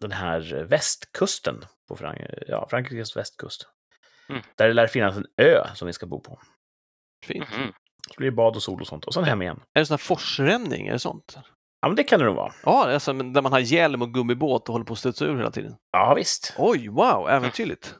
[0.00, 3.66] den här västkusten på Frank ja, Frankrikes västkust.
[4.28, 4.42] Mm.
[4.56, 6.40] Där det lär finnas en ö som vi ska bo på.
[7.26, 7.48] Fint.
[7.56, 7.72] Mhm.
[8.08, 9.04] Så blir det bad och sol och sånt.
[9.04, 9.60] Och sen hem igen.
[9.74, 10.86] Är det sån här forsränning?
[10.88, 11.38] Är det sånt?
[11.80, 12.52] Ja, men det kan det nog vara.
[12.64, 15.50] Ja, alltså, där man har hjälm och gummibåt och håller på att studsa ur hela
[15.50, 15.76] tiden.
[15.92, 16.54] Ja, visst.
[16.58, 17.94] Oj, wow, äventyrligt.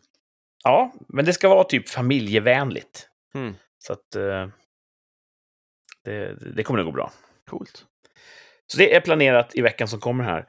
[0.64, 3.09] Ja, men det ska vara typ familjevänligt.
[3.35, 3.55] Mm.
[3.79, 4.48] Så att eh,
[6.05, 7.12] det, det kommer att gå bra.
[7.50, 7.87] Coolt.
[8.66, 10.48] Så det är planerat i veckan som kommer här.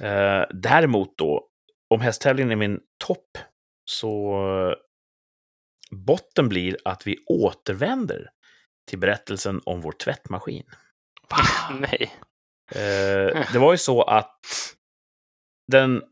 [0.00, 1.48] Eh, däremot då,
[1.90, 3.38] om hästtävlingen är min topp,
[3.84, 4.32] så
[4.70, 4.74] eh,
[5.96, 8.30] botten blir att vi återvänder
[8.88, 10.64] till berättelsen om vår tvättmaskin.
[11.80, 12.12] Nej.
[12.70, 14.40] Eh, det var ju så att
[15.72, 16.02] den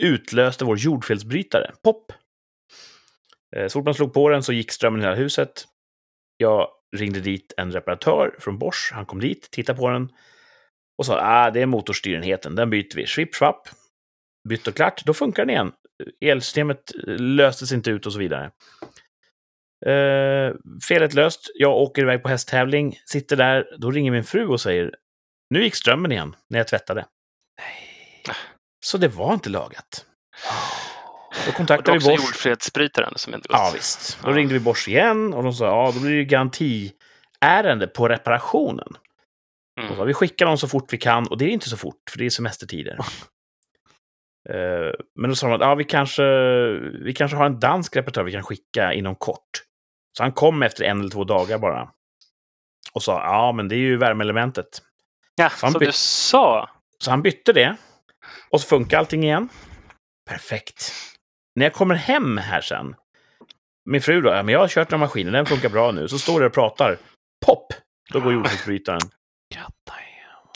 [0.00, 2.12] utlöste vår jordfelsbrytare, POP.
[3.56, 5.64] Eh, så fort man slog på den så gick strömmen i hela huset.
[6.36, 8.90] Jag ringde dit en reparatör från Bosch.
[8.92, 10.08] Han kom dit, tittade på den
[10.98, 13.06] och sa ah, det är motorstyrenheten, den byter vi.
[13.06, 13.68] Swipp, swapp.
[14.48, 15.72] Bytt och klart, då funkar den igen.
[16.20, 18.50] Elsystemet löstes inte ut och så vidare.
[19.86, 20.54] Eh,
[20.88, 21.50] felet löst.
[21.54, 24.94] Jag åker iväg på hästtävling, sitter där, då ringer min fru och säger
[25.50, 27.06] nu gick strömmen igen när jag tvättade.
[28.84, 30.06] Så det var inte lagat.
[31.44, 32.46] Då Och kontaktade då vi Bosch.
[33.16, 34.18] som inte Ja, visst.
[34.22, 34.36] Då Ja.
[34.36, 38.88] ringde vi Bosch igen och de sa ja, då blir det garantiärende på reparationen.
[39.80, 40.06] Och så, Mm.
[40.06, 42.26] vi skickar dem så fort vi kan och det är inte så fort, för det
[42.26, 42.98] är semestertider.
[44.48, 46.22] Eh, Men då sa de att ja, vi, kanske,
[47.04, 49.50] vi kanske har en dansk reparatör vi kan skicka inom kort.
[50.16, 51.90] Så han kom efter en eller två dagar bara.
[52.92, 54.82] Och sa ja, men det är ju värmeelementet.
[55.34, 56.70] Ja, som by- du sa.
[56.98, 57.76] Så han bytte det.
[58.50, 59.48] Och så funkar allting igen.
[60.28, 60.92] Perfekt.
[61.54, 62.94] När jag kommer hem här sen.
[63.84, 66.08] Min fru då, ja, men jag har kört den här maskinen, den funkar bra nu.
[66.08, 66.98] Så står det och pratar.
[67.46, 67.72] Pop!
[68.12, 69.00] Då går jordfelsbrytaren.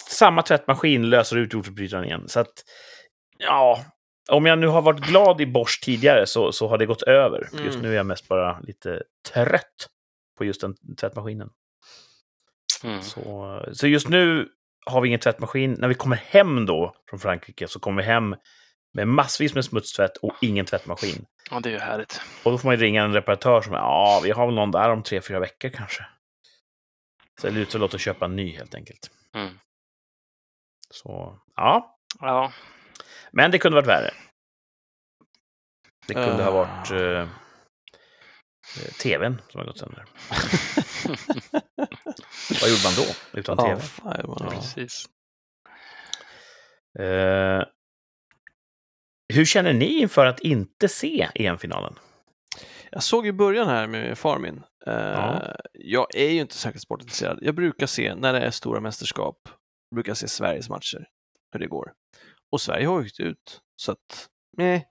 [0.08, 2.28] Samma tvättmaskin löser ut jordfelsbrytaren igen.
[2.28, 2.52] Så att,
[3.38, 3.84] ja.
[4.30, 7.48] Om jag nu har varit glad i Bosch tidigare så, så har det gått över.
[7.52, 7.64] Mm.
[7.64, 9.88] Just nu är jag mest bara lite trött
[10.38, 11.48] på just den tvättmaskinen.
[12.84, 13.02] Mm.
[13.02, 14.48] Så, så just nu
[14.86, 15.76] har vi ingen tvättmaskin.
[15.78, 18.36] När vi kommer hem då från Frankrike så kommer vi hem
[18.96, 21.26] med massvis med smutstvätt och ingen tvättmaskin.
[21.50, 22.20] Ja, det är ju härligt.
[22.44, 24.90] Och då får man ju ringa en reparatör som ja, vi har väl någon där
[24.90, 26.06] om tre, fyra veckor kanske.
[27.40, 29.10] Så det lutar åt att köpa en ny helt enkelt.
[29.34, 29.58] Mm.
[30.90, 32.52] Så ja, Ja,
[33.30, 34.10] men det kunde varit värre.
[36.06, 36.50] Det kunde ha Ah.
[36.50, 37.20] varit eh,
[38.84, 40.04] eh, tvn som har gått sönder.
[42.60, 43.80] Vad gjorde man då utan Ja, tv?
[43.80, 44.50] fan, bra.
[44.50, 45.04] precis.
[46.98, 47.62] Eh,
[49.34, 51.98] hur känner ni inför att inte se EM-finalen?
[52.90, 54.56] Jag såg i början här med far min.
[54.86, 55.42] Eh, Ja.
[55.72, 57.38] Jag är ju inte särskilt sportintresserad.
[57.42, 59.48] Jag brukar se, när det är stora mästerskap,
[59.94, 61.06] brukar jag se Sveriges matcher,
[61.52, 61.92] hur det går.
[62.52, 64.88] Och Sverige har åkt ut, så att, nej.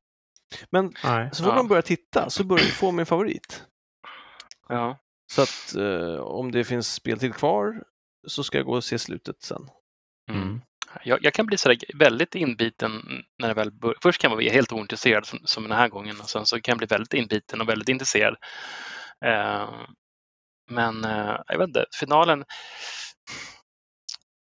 [0.69, 1.29] Men Nej.
[1.33, 1.55] så fort Ja.
[1.55, 3.63] man börjar titta så börjar vi få min favorit.
[4.69, 4.97] Ja.
[5.31, 7.83] Så att eh, om det finns speltid kvar
[8.27, 9.69] så ska jag gå och se slutet sen.
[10.31, 10.61] Mm.
[11.03, 13.97] Jag, jag kan bli sådär väldigt inbiten när det väl börjar.
[14.01, 16.71] Först kan jag vara helt ointresserad som, som den här gången och sen så kan
[16.71, 18.35] jag bli väldigt inbiten och väldigt intresserad.
[19.25, 19.69] Eh,
[20.69, 22.45] men eh, jag vet inte, finalen...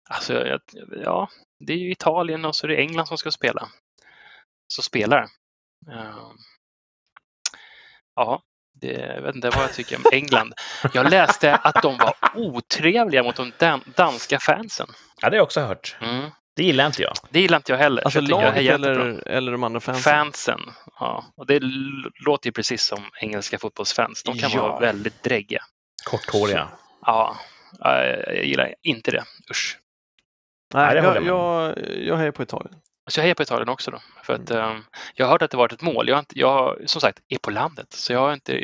[0.10, 0.62] Alltså, jag,
[1.04, 1.30] ja,
[1.60, 3.68] det är ju Italien och så är det England som ska spela.
[4.68, 5.22] Så spelar.
[5.92, 6.32] Eh,
[8.16, 8.44] ja,
[8.84, 10.54] jag vet inte vad jag tycker om England.
[10.94, 14.88] Jag läste att de var otrevliga mot de dan danska fansen.
[15.22, 15.96] Ja, det har jag också hört.
[16.02, 16.30] Mm.
[16.56, 17.14] Det gillar inte jag.
[17.30, 18.04] Det gillar inte jag heller.
[18.04, 20.04] Alltså laget eller, eller de andra fansen?
[20.14, 20.60] Fansen.
[21.00, 21.26] Ja.
[21.38, 21.60] Och det
[22.26, 24.24] låter ju precis som engelska fotbollsfans.
[24.24, 24.62] De kan Ja.
[24.68, 25.64] vara väldigt dräggiga.
[26.06, 26.68] Korthåriga.
[27.06, 27.36] Ja,
[27.80, 29.24] ja, jag gillar inte det.
[29.52, 29.80] Usch.
[30.74, 32.76] Nej, det Nej, jag, jag, jag hejar på Italien.
[33.10, 34.00] Så jag hejar på Italien också då.
[34.24, 34.76] För att, eh,
[35.16, 36.10] jag har hört att det varit ett mål.
[36.10, 37.88] Jag, inte, jag som sagt är på landet.
[37.94, 38.60] Så jag har inte,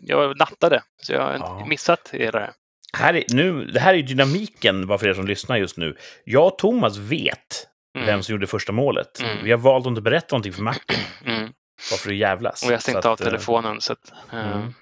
[0.00, 0.82] jag nattade.
[1.02, 1.66] Så jag har inte Ja.
[1.66, 2.52] missat hela det
[2.96, 3.14] här.
[3.14, 5.96] Är, nu, det här är dynamiken, bara för er som lyssnar just nu.
[6.24, 8.06] Jag och Thomas vet Mm.
[8.06, 9.20] vem som gjorde första målet.
[9.20, 9.44] Mm.
[9.44, 11.52] Vi har valt att inte berätta någonting för Martin, Mm.
[11.90, 12.62] bara för att jävlas.
[12.66, 13.80] Och jag stängde Så av eh, telefonen.
[13.80, 14.74] Så att, Mm.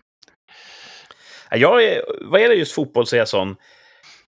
[1.50, 3.56] Jag är, vad gäller just fotboll så är jag sån,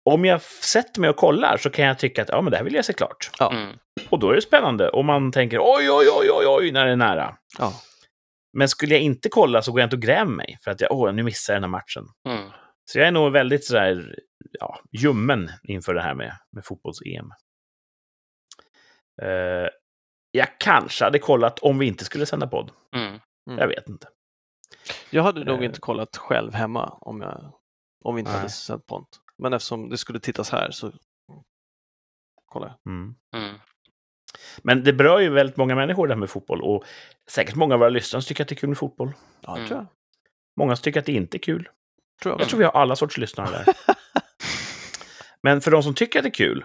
[0.05, 2.65] om jag sätter mig och kollar så kan jag tycka att ja, men det här
[2.65, 3.31] vill jag se klart.
[3.53, 3.77] mm.
[4.11, 4.89] Och då är det spännande.
[4.89, 7.37] Och man tänker oj, oj, oj, oj, oj, när det är nära.
[7.59, 7.73] Ja.
[8.53, 10.93] Men skulle jag inte kolla så går jag inte och grämer mig för att jag,
[10.93, 12.05] åh, nu missar jag den här matchen.
[12.29, 12.51] Mm.
[12.85, 14.15] Så jag är nog väldigt sådär,
[14.61, 17.31] ja, ljummen inför det här med, med fotbolls-EM.
[19.23, 19.69] Eh,
[20.31, 22.71] jag kanske hade kollat om vi inte skulle sända podd.
[22.97, 23.07] Mm.
[23.51, 23.59] Mm.
[23.59, 24.09] Jag vet inte.
[25.11, 25.65] Jag hade nog Eh.
[25.65, 27.53] inte kollat själv hemma om, jag,
[28.05, 28.39] om vi inte Nej.
[28.41, 29.19] hade sänt på det.
[29.43, 30.93] Men eftersom det skulle tittas här så
[32.47, 32.93] kollar jag.
[32.93, 33.15] Mm.
[33.37, 33.55] Mm.
[34.63, 36.63] Men det berör ju väldigt många människor det här med fotboll.
[36.63, 36.85] Och
[37.31, 39.13] säkert många av våra lyssnare tycker att det är kul med fotboll.
[39.41, 39.69] Ja, det Mm.
[39.69, 39.87] tror jag.
[40.61, 41.69] Många tycker att det inte är kul.
[42.23, 42.41] Tror jag.
[42.41, 43.75] Jag tror vi har alla sorts lyssnare där.
[45.43, 46.65] Men för de som tycker att det är kul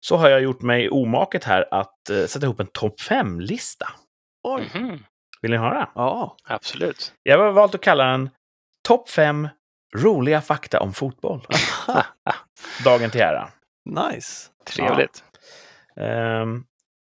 [0.00, 3.88] så har jag gjort mig omaket här att eh, sätta ihop en topp 5-lista.
[4.42, 4.70] Oj.
[4.74, 5.04] Mhm,
[5.42, 5.90] Vill ni höra?
[5.94, 6.36] Ja.
[6.44, 7.12] Absolut.
[7.22, 8.30] Jag har valt att kalla den
[8.88, 9.48] Topp 5
[9.94, 11.46] roliga fakta om fotboll.
[12.84, 13.48] Dagen till ära.
[13.84, 14.50] nice.
[14.66, 15.24] Trevligt.
[15.96, 16.64] Ehm,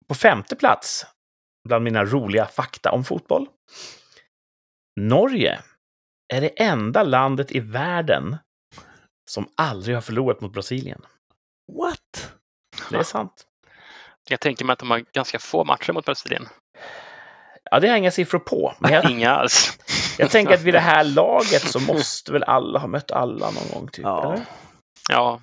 [0.08, 1.06] på femte plats
[1.68, 3.48] bland mina roliga fakta om fotboll.
[5.00, 5.60] Norge
[6.34, 8.38] är det enda landet i världen
[9.30, 11.02] som aldrig har förlorat mot Brasilien.
[11.72, 12.34] What?
[12.90, 13.48] Det är sant.
[14.30, 16.48] Jag tänker mig att de har ganska få matcher mot Brasilien.
[17.76, 18.74] Ja, det har jag inga siffror på.
[18.80, 19.78] Men jag, Inga alls.
[20.18, 23.68] jag tänker att vid det här laget så måste väl alla ha mött alla någon
[23.74, 23.88] gång.
[23.88, 24.34] Typ, Ja.
[24.34, 24.46] eller?
[25.10, 25.42] Ja,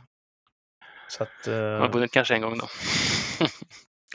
[1.09, 2.67] Så att, har eh, vunnit kanske en gång då.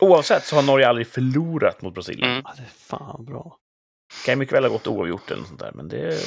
[0.01, 2.29] oavsett så har Norge aldrig förlorat mot Brasilien.
[2.31, 2.41] Mm.
[2.45, 3.57] Ja, det är fan bra.
[4.25, 5.71] kan ju mycket väl ha gått oavgjort eller sånt där.
[5.73, 6.17] Men det...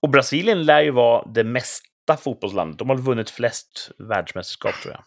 [0.00, 2.78] Och Brasilien lär ju vara det mesta fotbollslandet.
[2.78, 5.04] De har vunnit flest världsmästerskap tror jag.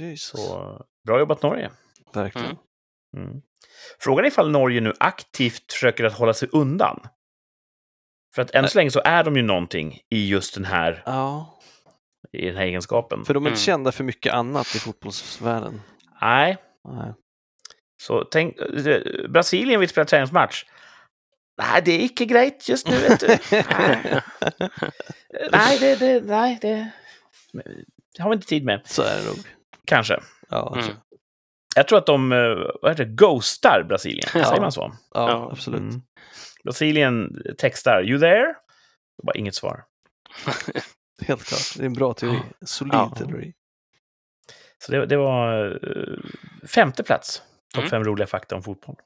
[0.00, 0.40] Jesus.
[0.46, 1.70] Så bra jobbat Norge.
[2.14, 2.56] Verkligen.
[3.16, 3.28] Mm.
[3.30, 3.42] Mm.
[4.00, 7.00] Frågan är ifall Norge nu aktivt försöker att hålla sig undan.
[8.34, 11.58] För att än så länge så är de ju någonting i just den här, Ja,
[12.32, 13.24] i den här egenskapen.
[13.24, 13.64] för de är inte Mm.
[13.64, 15.80] kända för mycket annat i fotbollsvärlden.
[16.20, 16.56] Nej,
[16.88, 17.12] Nej.
[18.02, 18.56] så tänk,
[19.28, 20.64] Brasilien vill spela träningsmatch.
[21.58, 22.96] Nej, det är icke grejt just nu.
[22.98, 23.26] Vet du.
[23.52, 24.20] Nej.
[25.52, 26.90] nej, det, det, nej, det,
[28.16, 28.80] det har vi inte tid med.
[28.84, 29.36] Så är det nog.
[29.86, 30.20] Kanske.
[30.48, 30.94] Ja, Mm.
[31.76, 32.38] Jag tror att de eh,
[32.82, 34.28] vad heter det, ghostar Brasilien.
[34.34, 34.44] Ja.
[34.44, 34.80] Säger man så?
[35.14, 35.48] ja, Ja.
[35.52, 35.80] absolut.
[35.80, 36.02] Mm.
[36.64, 38.46] Brasilien textar “You there?”
[39.18, 39.84] Det var inget svar.
[41.26, 41.74] Helt klart.
[41.76, 42.38] Det är en bra teori.
[42.66, 43.14] Solid Ja.
[43.18, 43.52] teori.
[44.78, 47.42] Så det, det var eh, femte plats.
[47.74, 47.90] Topp Mm.
[47.90, 48.96] fem roliga fakta om fotboll.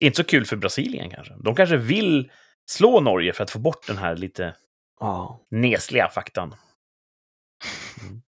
[0.00, 1.34] Inte så kul för Brasilien kanske.
[1.44, 2.30] De kanske vill
[2.70, 4.56] slå Norge för att få bort den här lite
[5.00, 5.40] Ja.
[5.50, 6.54] nesliga faktan.
[8.02, 8.22] Mm.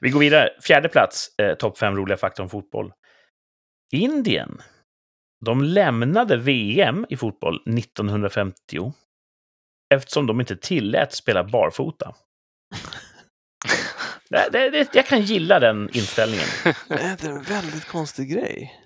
[0.00, 0.50] Vi går vidare.
[0.62, 2.92] Fjärde plats, eh, topp fem roliga fakta om fotboll.
[3.92, 4.62] Indien.
[5.44, 8.92] De lämnade VM i fotboll 1950
[9.94, 12.14] eftersom de inte tillät spela barfota.
[14.30, 16.46] Det, det, det, jag kan gilla den inställningen.
[16.88, 18.80] Det är en väldigt konstig grej.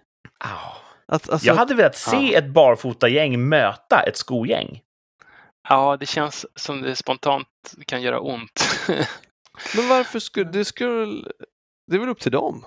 [0.44, 0.74] Au.
[1.08, 2.38] Att, alltså, Jag hade velat se Ja.
[2.38, 4.80] ett barfotagäng möta ett skogäng.
[5.68, 7.48] Ja, det känns som det spontant
[7.86, 8.64] kan göra ont.
[9.76, 11.28] Men varför skulle det skulle...
[11.90, 12.64] Det är väl upp till dem?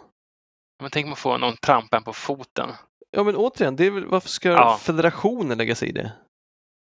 [0.82, 2.70] Men tänk om att få någon trampa en på foten.
[3.12, 4.78] Ja, men återigen, det är väl, varför ska Ja.
[4.82, 6.12] federationen lägga sig i det?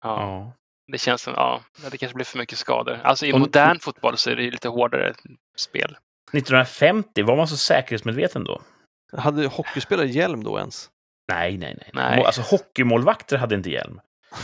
[0.03, 0.51] Ja,
[0.91, 2.99] Det känns som, ja, det kanske blir för mycket skador.
[3.03, 5.13] Alltså i Om- modern fotboll så är det ju lite hårdare
[5.57, 5.97] spel.
[6.31, 8.61] 1950, var man så säkerhetsmedveten då?
[9.17, 10.89] Hade hockeyspelare hjälm då ens?
[11.31, 11.89] Nej, nej, nej.
[11.93, 12.23] Nej.
[12.25, 14.01] Alltså hockeymålvakter hade inte hjälm.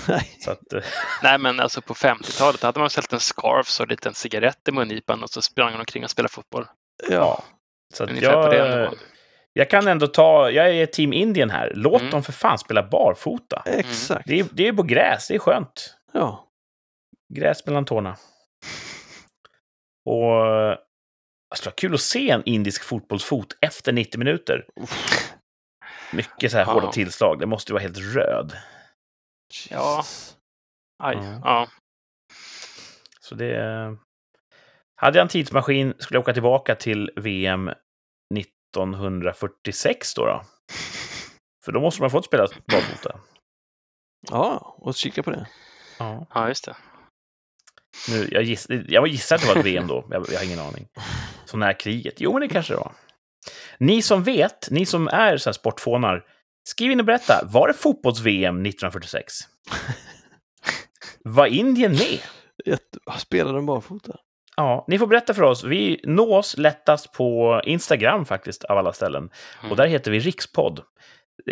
[0.08, 0.38] Nej.
[0.40, 0.82] Så att, eh,
[1.24, 4.72] Nej, men alltså på 50-talet hade man ställt en scarf och lite en cigarett i
[4.72, 6.66] mungipan och så sprang man omkring och spelade fotboll.
[7.10, 7.44] Ja.
[7.94, 8.94] så att Ungefär på den jag,
[9.54, 11.72] jag kan ändå ta, jag är team Indien här.
[11.76, 12.12] Låt Mm.
[12.12, 13.64] dem för fan spela barfota.
[13.66, 14.28] Exakt.
[14.28, 15.96] Det är, det är på gräs, det är skönt.
[16.14, 16.48] Ja.
[17.34, 18.18] Gräs mellan tårna.
[20.06, 20.46] Och
[21.50, 24.66] det skulle vara kul att se en indisk fotbollsfot efter 90 minuter.
[26.14, 26.72] Mycket så här Ja.
[26.74, 27.40] hårda tillslag.
[27.40, 28.54] Det måste ju vara helt röd.
[29.70, 30.04] Ja.
[31.04, 31.40] Aj, Ja.
[31.44, 31.68] ja.
[33.20, 33.98] Så det...
[34.96, 37.72] Hade jag en tidsmaskin skulle jag åka tillbaka till VM
[38.36, 40.26] 1946 då.
[40.26, 40.42] då.
[41.66, 43.20] För då måste man ha fått spela barfota.
[44.32, 45.48] Ja, och kika på det.
[46.00, 46.28] Ja.
[46.34, 46.76] ja, just det.
[48.10, 50.08] Nu, jag, giss, jag gissar att det var ett VM då.
[50.12, 50.88] Jag, jag har ingen aning.
[51.46, 52.22] Så när kriget?
[52.22, 52.92] Jo, men det kanske det var.
[53.78, 56.26] Ni som vet, ni som är så här sportfånar,
[56.68, 57.42] skriv in och berätta.
[57.46, 59.34] Var det fotbolls-VM 1946?
[61.24, 62.20] Var Indien med?
[62.66, 63.00] Jätte...
[63.20, 64.16] Spelar de barfota?
[64.58, 65.64] Ja, ni får berätta för oss.
[65.64, 69.30] Vi nås lättast på Instagram faktiskt, av alla ställen.
[69.60, 69.72] Mm.
[69.72, 70.82] Och där heter vi Rikspodd.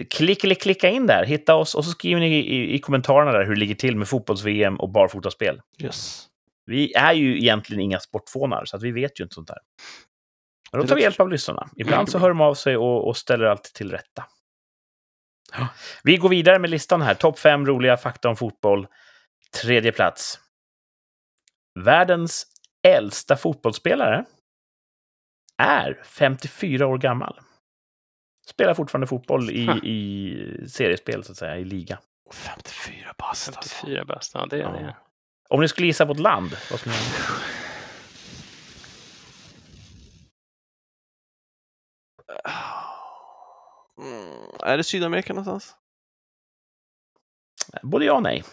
[0.09, 3.45] Klick, klick, klicka in där, hitta oss och så skriver ni i, i kommentarerna där
[3.45, 5.61] hur det ligger till med fotbolls-VM och barfotaspel.
[5.83, 6.27] Yes.
[6.65, 9.57] Vi är ju egentligen inga sportfånar, så att vi vet ju inte sånt där.
[10.71, 11.69] Men då tar vi hjälp av lyssnarna.
[11.75, 12.21] Ibland så bra.
[12.21, 14.23] hör de av sig och, och ställer allt till rätta.
[16.03, 17.13] Vi går vidare med listan här.
[17.13, 18.87] Topp fem roliga fakta om fotboll.
[19.61, 20.39] Tredje plats.
[21.79, 22.45] Världens
[22.87, 24.25] äldsta fotbollsspelare
[25.57, 27.39] är 54 år gammal.
[28.47, 29.77] Spelar fortfarande fotboll i, Huh.
[29.85, 31.99] i seriespel, så att säga, i liga.
[32.33, 33.75] 54 bast alltså.
[33.75, 34.71] 54 bäst, ja det är Ja.
[34.71, 34.95] det.
[35.49, 37.01] Om ni skulle gissa på ett land, vad skulle ni
[44.05, 44.71] göra?
[44.73, 45.75] är det Sydamerika någonstans?
[47.81, 48.43] Både ja och nej.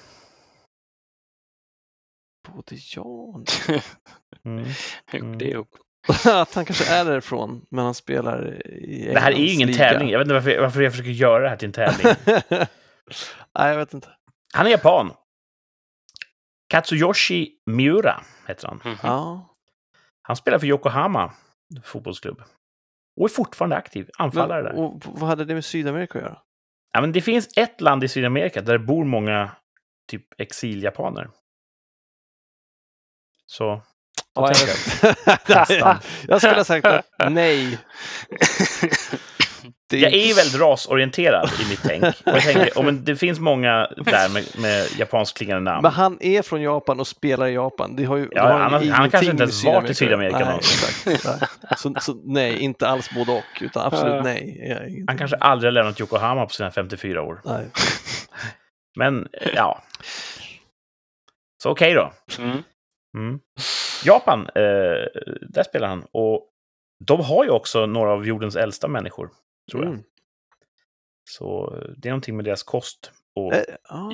[2.48, 3.44] Både ja och
[4.44, 4.64] Mm.
[5.06, 5.76] Hur går det ihop?
[6.26, 9.68] Att han kanske är därifrån, men han spelar i Det här är ju Englands ingen
[9.68, 9.78] liga.
[9.78, 10.08] tävling.
[10.10, 12.14] Jag vet inte varför, varför jag försöker göra det här till en tävling.
[13.58, 14.08] Nej, jag vet inte.
[14.54, 15.12] Han är japan.
[16.68, 18.80] Katsuyoshi Miura heter han.
[18.84, 18.96] Mhm.
[19.02, 19.54] Ja.
[20.22, 21.34] Han spelar för Yokohama
[21.84, 22.42] fotbollsklubb.
[23.20, 24.10] Och är fortfarande aktiv.
[24.18, 24.82] Anfallare Men, där.
[24.82, 26.38] och vad hade det med Sydamerika att göra?
[26.92, 29.50] Ja, men det finns ett land i Sydamerika där det bor många
[30.08, 31.30] typ exiljapaner.
[33.46, 33.82] Så...
[34.34, 34.52] Ja,
[35.48, 35.96] jag,
[36.28, 37.78] jag skulle ha sagt att nej.
[39.90, 42.02] Det Jag är ju väldigt rasorienterad i mitt tänk.
[42.04, 45.82] Och jag tänker, oh, men det finns många där med, med japanskt klingande namn.
[45.82, 47.96] Men han är från Japan och spelar i Japan.
[47.96, 49.90] Det har ju, Ja, det har han har- han ingenting kanske inte med ens varit
[49.90, 51.18] i Sydamerika Nej, någonsin.
[51.76, 54.22] Så, så nej, inte alls både och, utan absolut Ja.
[54.22, 55.04] nej.
[55.06, 57.40] Han kanske aldrig har lämnat Yokohama på sina 54 år.
[57.44, 57.66] Nej.
[58.98, 59.82] Men, ja.
[61.62, 62.12] Så okej då.
[62.38, 62.58] Mm.
[63.16, 63.40] Mm.
[64.04, 64.62] Japan, eh,
[65.48, 66.04] där spelar han.
[66.12, 66.46] Och
[67.06, 69.30] de har ju också några av jordens äldsta människor,
[69.70, 69.92] tror jag.
[69.92, 70.04] Mm.
[71.30, 73.12] Så eh, det är någonting med deras kost.
[73.34, 74.12] Och Eh, ja.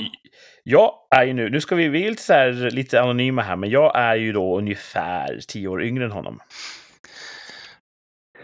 [0.62, 3.56] jag är ju nu, nu ska vi, vi är lite, så här, lite anonyma här,
[3.56, 6.40] men jag är ju då ungefär tio år yngre än honom.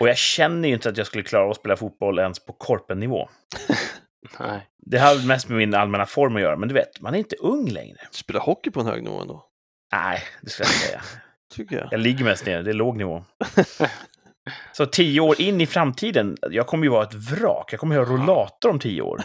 [0.01, 3.29] Och jag känner ju inte att jag skulle klara att spela fotboll ens på korpennivå.
[4.40, 4.68] Nej.
[4.79, 7.37] Det har mest med min allmänna form att göra, men du vet, man är inte
[7.37, 7.98] ung längre.
[8.11, 9.46] Spela hockey på en hög nivå ändå,
[9.92, 11.03] Nej, det skulle jag inte säga.
[11.55, 11.88] tycker jag.
[11.90, 13.25] Jag ligger mest ner, det är låg nivå.
[14.72, 17.72] Så tio år in i framtiden, jag kommer ju vara ett vrak.
[17.72, 19.20] Jag kommer ju ha rollator om tio år.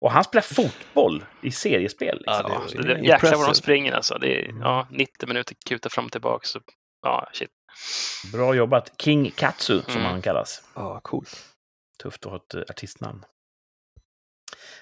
[0.00, 2.16] Och han spelar fotboll i seriespel.
[2.18, 2.34] Liksom.
[2.48, 4.18] Ja, det så är det, jäklar vad de springer alltså.
[4.18, 4.60] Det är Mm.
[4.62, 6.46] ja, 90 minuter kuta fram och tillbaka.
[6.46, 6.60] Så,
[7.02, 7.50] ja, shit.
[8.32, 8.92] Bra jobbat.
[9.02, 10.04] King Katsu, som Mm.
[10.04, 10.62] han kallas.
[10.74, 11.44] Ja, coolt.
[12.02, 13.24] Tufft att ha ett eh, artistnamn.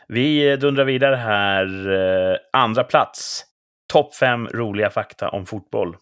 [0.09, 1.89] Vi eh, dundrar vidare här.
[2.33, 3.45] eh, Andra plats.
[3.93, 5.97] Topp fem roliga fakta om fotboll.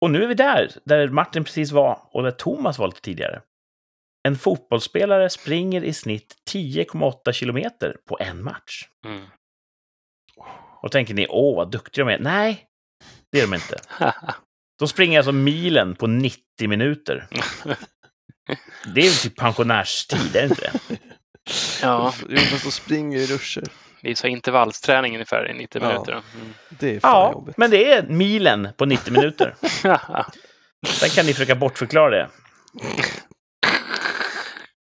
[0.00, 3.42] Och nu är vi där, där Martin precis var och där Thomas var lite tidigare.
[4.28, 8.88] En fotbollsspelare springer i snitt 10,8 kilometer på en match.
[9.06, 9.26] Mm.
[10.82, 12.18] Och tänker ni, åh vad duktiga de är.
[12.18, 12.66] Nej,
[13.32, 13.76] det är de inte.
[14.78, 17.26] De springer alltså milen på 90 minuter.
[18.94, 20.98] Det är ju typ pensionärstid, är det inte det?
[21.82, 23.64] ja, Jo, fast de springer i ruscher.
[24.02, 25.88] Det är så intervallsträning ungefär i 90 Ja.
[25.88, 26.12] minuter.
[26.12, 26.54] Mm.
[26.68, 27.56] Det är fan Ja, jobbigt.
[27.56, 29.54] men det är milen på 90 minuter.
[30.86, 32.28] Sen kan ni försöka bortförklara det.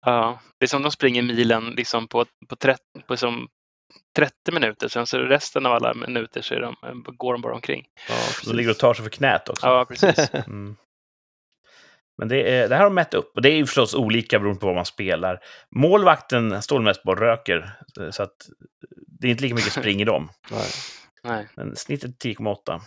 [0.05, 3.47] ja, det är som de springer milen liksom på, på, 30, på som
[4.17, 6.75] 30 minuter, sen så resten av alla minuter så är de,
[7.17, 7.85] går de bara omkring.
[8.09, 9.67] Ja, De ligger och tar sig för knät också.
[9.67, 10.29] Ja, precis.
[10.47, 10.75] Mm.
[12.19, 13.31] Men det, är, det här har de mätt upp.
[13.35, 15.39] Och det är ju förstås olika beroende på vad man spelar.
[15.75, 17.71] Målvakten står mest bara och röker.
[18.11, 18.35] Så att
[19.07, 20.29] det är inte lika mycket spring i dem.
[20.51, 20.67] Nej.
[21.23, 21.47] Nej.
[21.55, 22.81] Men snittet är 10,8.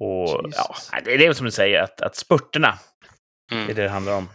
[0.00, 0.74] Och ja,
[1.04, 2.68] det är det som du säger, att, att spurterna
[3.50, 3.66] är Mm.
[3.66, 4.28] det det handlar om.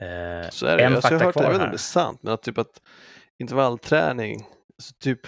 [0.00, 0.84] Eh, Så är det.
[0.84, 1.66] en Alltså, jag fakta har hört, kvar jag vet inte om här.
[1.70, 2.80] det är sant, men att typ att
[3.38, 4.40] intervallträning,
[4.78, 5.20] alltså typ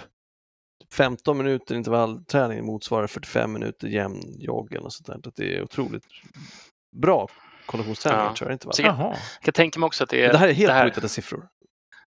[0.93, 5.29] 15 minuter intervallträning motsvarar 45 minuter jämn jogg eller sånt där.
[5.29, 6.05] Att det är otroligt
[6.97, 7.29] bra
[7.67, 8.31] konditionsträning Ja.
[8.31, 8.75] att köra intervall.
[8.75, 8.83] Så-.
[8.83, 10.33] Jag kan tänka mig också att det är...
[10.33, 11.49] Det här är helt påhittade siffror.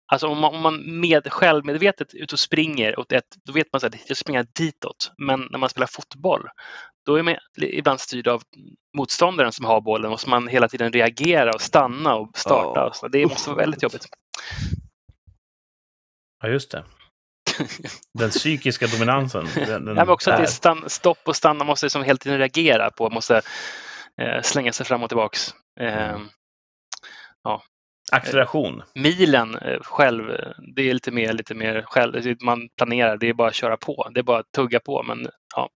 [0.05, 3.81] Alltså om man, om man med, självmedvetet ut och springer åt ett, då vet man
[3.85, 5.11] att jag springer ditåt.
[5.17, 6.47] Men när man spelar fotboll,
[7.05, 8.41] då är man ibland styrd av
[8.97, 12.79] motståndaren som har bollen och måste man hela tiden reagera och stanna och starta.
[12.79, 12.87] Ja.
[12.87, 13.07] och så.
[13.07, 14.05] Det måste vara väldigt jobbigt.
[16.41, 16.83] Ja, just det.
[18.19, 19.45] Den psykiska dominansen.
[19.55, 22.03] Den, den Ja, men också att det är- är stann, stopp och stanna måste som
[22.03, 23.41] hela tiden reagera på, måste
[24.21, 25.53] eh, slänga sig fram och tillbaks.
[25.79, 26.19] Eh,
[28.11, 28.83] Acceleration.
[28.95, 33.33] milen eh, själv, eh, det är lite mer, lite mer själv, man planerar, det är
[33.33, 35.69] bara att köra på, det är bara att tugga på, men ja,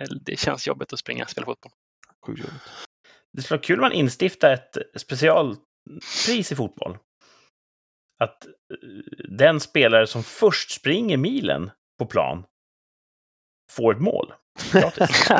[0.00, 1.72] Eh, det känns jobbigt att springa och spela fotboll.
[2.26, 2.62] Sjukt jobbigt.
[3.32, 6.98] Det skulle vara kul om man instiftar ett specialpris i fotboll.
[8.22, 8.50] Att eh,
[9.28, 12.44] den spelare som först springer milen på plan
[13.70, 14.32] får ett mål.
[14.72, 15.28] Gratis.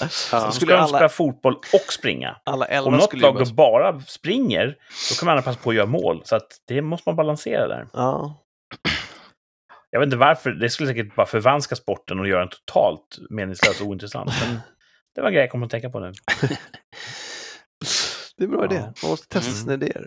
[0.00, 0.08] Ja.
[0.10, 2.36] Så skulle de alla- spela fotboll och springa.
[2.44, 4.66] Alla Om något lag då bara springer,
[5.10, 6.22] då kan man andra passa på att göra mål.
[6.24, 7.88] Så att det måste man balansera där.
[7.92, 8.42] Ja.
[9.90, 13.80] Jag vet inte varför, det skulle säkert bara förvanska sporten och göra den totalt meningslös
[13.80, 14.30] och ointressant.
[14.46, 14.60] Men
[15.14, 16.12] det var en grej jag kom att tänka på nu.
[18.36, 18.72] Det är en bra Ja.
[18.72, 18.80] idé.
[19.02, 19.60] Man måste testa Mm.
[19.60, 20.06] sina idéer.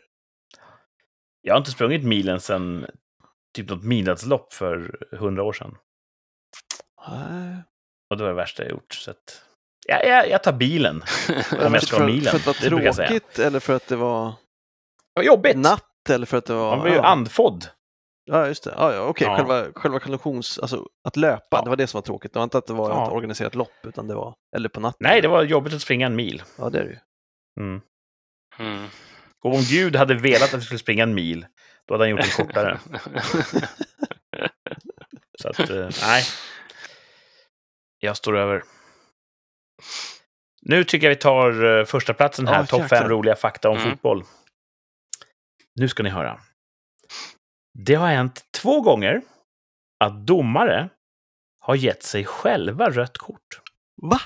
[1.42, 2.86] Jag har inte sprungit milen sedan
[3.56, 5.78] typ något midnattslopp för hundra år sedan.
[7.10, 7.64] Nej.
[8.10, 8.94] Och det var det värsta jag gjort.
[8.94, 9.42] Så att,
[9.88, 10.96] Jag, jag, jag tar bilen.
[11.66, 12.40] Om jag ska för, milen.
[12.40, 14.34] för att det det var tråkigt eller för att det var
[15.14, 15.58] Vad jobbigt!
[15.58, 16.70] natt eller för att det var...
[16.76, 17.04] Man blir ju ja.
[17.04, 17.66] andfådd.
[18.26, 18.74] Ja, just det.
[18.78, 19.36] Ja, ja, Okej, Ja.
[19.38, 20.60] själva, själva konditions...
[20.60, 21.62] Alltså att löpa, Ja.
[21.64, 22.34] det var det som var tråkigt.
[22.34, 23.06] Det var inte att det var Ja.
[23.06, 24.36] ett organiserat lopp, utan det var...
[24.56, 24.98] Eller på natten.
[25.00, 26.44] Nej, det var jobbigt att springa en mil.
[26.58, 26.98] Ja, det är det ju.
[27.60, 27.82] Mm.
[28.60, 28.88] Mm.
[29.44, 31.46] Och om Gud hade velat att vi skulle springa en mil,
[31.88, 32.80] då hade han gjort det kortare.
[35.42, 36.24] Så att, eh, nej.
[38.00, 38.64] Jag står över.
[40.62, 43.78] Nu tycker jag vi tar eh, första platsen här, Ja, topp fem roliga fakta om
[43.78, 43.90] Mm.
[43.92, 44.24] fotboll.
[45.76, 46.40] Nu ska ni höra.
[47.80, 49.22] Det har hänt två gånger
[50.04, 50.90] att domare
[51.60, 53.60] har gett sig själva rött kort.
[54.02, 54.22] Va?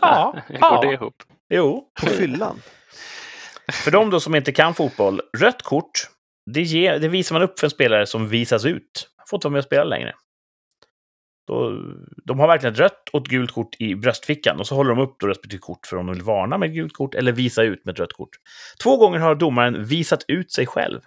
[0.00, 0.80] Ja, Går ja.
[0.82, 1.22] det ihop?
[1.48, 2.62] Jo, På fyllan?
[3.72, 6.08] För de då som inte kan fotboll, rött kort,
[6.50, 9.08] det, ger, det visar man upp för en spelare som visas ut.
[9.28, 10.14] Får inte vara med och spela längre.
[11.46, 11.82] Då,
[12.24, 14.98] de har verkligen ett rött och ett gult kort i bröstfickan och så håller de
[14.98, 17.62] upp då respektive kort för om de vill varna med ett gult kort eller visa
[17.62, 18.36] ut med ett rött kort.
[18.82, 21.00] Två gånger har domaren visat ut sig själv.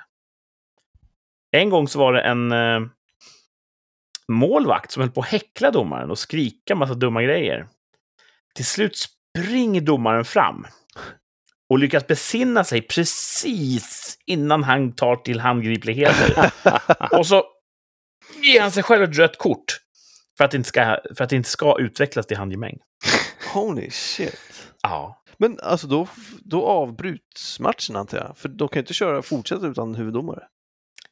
[1.52, 2.82] En gång så var det en eh,
[4.28, 7.68] målvakt som höll på att häckla domaren och skrika massa dumma grejer.
[8.56, 10.66] Till slut springer domaren fram
[11.70, 16.52] och lyckas besinna sig precis innan han tar till handgripligheter.
[17.18, 17.44] och så
[18.42, 19.80] ger han sig själv ett rött kort
[20.38, 22.78] för att det inte ska, för att det inte ska utvecklas till handgemäng.
[23.54, 24.72] Holy shit.
[24.82, 25.22] Ja.
[25.38, 26.08] Men alltså då,
[26.40, 28.38] då avbryts matchen antar jag.
[28.38, 30.44] För de kan ju inte köra fortsätta utan huvuddomare.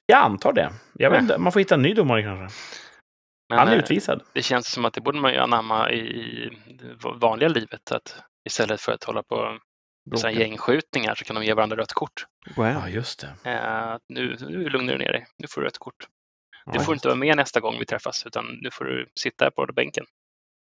[0.05, 0.73] Jag antar det.
[0.93, 2.55] Jag vet inte, man får hitta en ny domare kanske.
[3.49, 4.21] Men, Han är eh, utvisad.
[4.33, 6.49] Det känns som att det borde man ju anamma i,
[7.15, 7.91] vanliga livet.
[7.91, 9.57] Att istället för att hålla på
[10.05, 10.29] med Bråkar.
[10.29, 12.25] gängskjutningar så kan de ge varandra rött kort.
[12.55, 12.67] Wow.
[12.67, 13.51] Ja, just det.
[13.51, 15.27] Eh, nu, nu lugnar du ner dig.
[15.37, 16.07] Nu får du rött kort.
[16.65, 16.79] Du Ja.
[16.79, 20.05] får inte vara med nästa gång vi träffas utan nu får du sitta på bänken.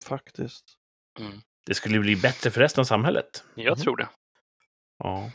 [0.07, 0.65] Faktiskt.
[1.67, 3.45] Det skulle bli bättre för resten av samhället.
[3.55, 3.83] Jag Mhm.
[3.83, 4.09] tror det.
[4.99, 5.31] Ja.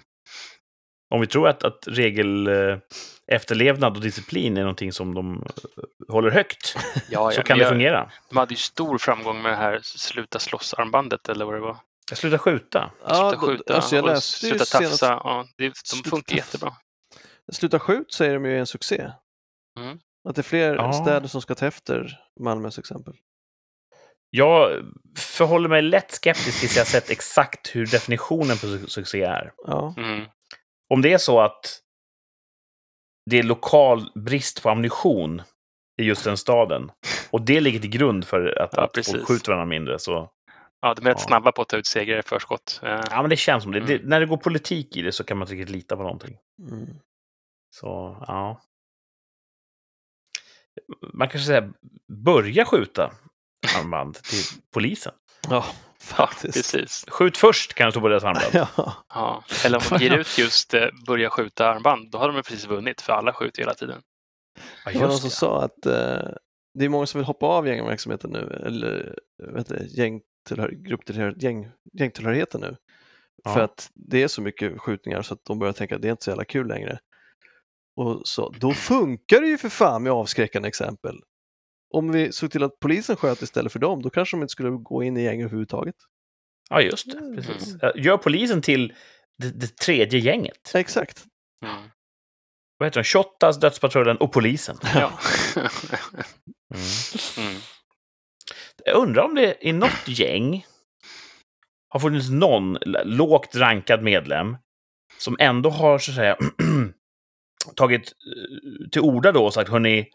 [1.10, 2.78] Om vi tror att, att regel eh,
[3.28, 6.76] efterlevnad och disciplin är någonting som de eh, håller högt,
[7.10, 8.12] Ja, så ja, kan men det jag- fungera.
[8.30, 11.78] De hade ju stor framgång med det här sluta slåss-armbandet eller vad det var.
[12.10, 12.92] Jag slutar skjuta.
[13.08, 14.78] Ja, Sluta skjuta alltså jag läste ju sluta tafsa.
[14.80, 16.46] senast- Ja, det, de Sluta funkar tafsa.
[16.46, 16.74] jättebra.
[17.52, 19.12] Sluta skjut säger de ju är en succé.
[19.80, 20.00] Mm.
[20.30, 20.94] Att det är fler Ja.
[20.94, 23.14] städer som ska ta efter Malmös exempel.
[24.30, 24.84] Jag
[25.18, 29.52] förhåller mig lätt skeptisk tills jag sett exakt hur definitionen på su- succé är.
[29.68, 30.26] Ja, Mm.
[30.90, 31.82] Om det är så att
[33.30, 35.42] det är lokal brist på ammunition
[36.02, 36.92] i just den staden
[37.32, 40.32] och det ligger till grund för att, Ja, att folk skjuter varandra mindre så...
[40.82, 41.26] Ja, de är rätt Ja.
[41.28, 42.80] snabba på att ta ut segrar i förskott.
[42.84, 43.78] Eh, Ja, men det känns som det.
[43.80, 43.88] Mm.
[43.90, 44.04] det.
[44.04, 46.38] När det går politik i det så kan man inte riktigt lita på någonting.
[46.72, 46.88] mm.
[47.70, 48.62] Så, ja.
[51.14, 51.72] Man kanske säger
[52.26, 53.12] börja skjuta
[53.78, 55.14] armband till polisen.
[55.50, 55.66] ja
[56.18, 56.54] Ja, faktiskt.
[56.74, 57.06] precis.
[57.08, 58.46] Skjut först kan det stå på deras armband.
[58.54, 58.94] Ja.
[59.10, 59.44] Ja.
[59.66, 63.02] Eller om de ger ut just eh, börja skjuta armband, då har de precis vunnit
[63.02, 64.02] för alla skjuter hela tiden.
[64.86, 66.30] Ja, Det var någon som sa att eh,
[66.74, 69.16] det är många som vill hoppa av gängverksamheten nu, eller
[69.54, 69.88] vet du,
[70.48, 72.78] gängtillhör, grupptillhörighet, gäng, gängtillhörigheten nu.
[73.44, 73.54] Ja.
[73.54, 76.12] För att det är så mycket skjutningar så att de börjar tänka att det är
[76.12, 77.00] inte så jävla kul längre.
[77.96, 81.20] Och så, då funkar det ju för fan med avskräckande exempel.
[81.94, 84.70] Om vi såg till att polisen sköt istället för dem, då kanske de inte skulle
[84.70, 85.96] gå in i gäng överhuvudtaget.
[86.70, 87.36] Ja, just det.
[87.36, 87.76] Precis.
[87.96, 88.94] Gör polisen till
[89.38, 90.72] det, det tredje gänget.
[90.76, 91.26] Exakt.
[91.66, 91.90] Mm.
[92.78, 93.04] Vad heter de?
[93.04, 94.78] Shottaz, Dödspatrullen och polisen.
[94.96, 95.20] Ja.
[96.74, 97.48] Mm.
[97.48, 97.62] mm.
[98.86, 100.66] Jag undrar om det i något gäng
[101.90, 104.58] har funnits någon lågt rankad medlem
[105.18, 106.38] som ändå har så att säga
[107.76, 110.10] tagit eh, till orda då och sagt hörni,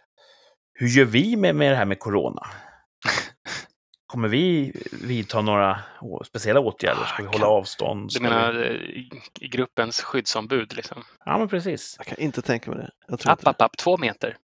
[0.75, 2.47] hur gör vi med, med det här med corona?
[4.07, 5.81] Kommer vi vidta några
[6.25, 7.05] speciella åtgärder?
[7.05, 8.11] Ska vi hålla kan- avstånd?
[8.15, 9.09] Du menar vi...
[9.13, 11.03] eh, i gruppens skyddsombud liksom?
[11.25, 11.95] Ja, men precis.
[11.99, 12.91] Jag kan inte tänka mig det.
[13.09, 14.37] Jag tror App, inte app, app, två meter.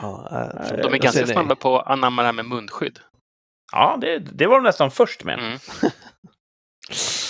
[0.00, 0.28] Ja,
[0.70, 3.00] äh, De är ganska snabba på att anamma det här med munskydd.
[3.72, 5.38] Ja, det, det var de nästan först med.
[5.38, 5.58] Mm.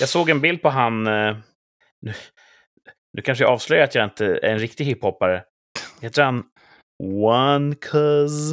[0.01, 1.07] Jag såg en bild på han...
[1.07, 1.37] eh,
[2.03, 2.14] Nu,
[3.12, 5.45] nu kanske jag avslöjar att jag inte är en riktig hiphoppare.
[6.01, 6.45] Heter han
[7.24, 8.53] One Cuz?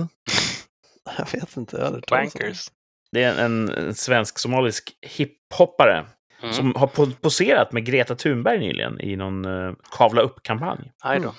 [1.18, 1.78] Jag vet inte.
[1.78, 2.02] Jag det.
[2.12, 2.68] Wankers.
[3.12, 6.06] Det är en, en svensk-somalisk hiphoppare
[6.44, 6.54] Mm.
[6.56, 10.92] som har po- poserat med Greta Thunberg nyligen i någon uh, kavla upp-kampanj.
[11.06, 11.30] Mm.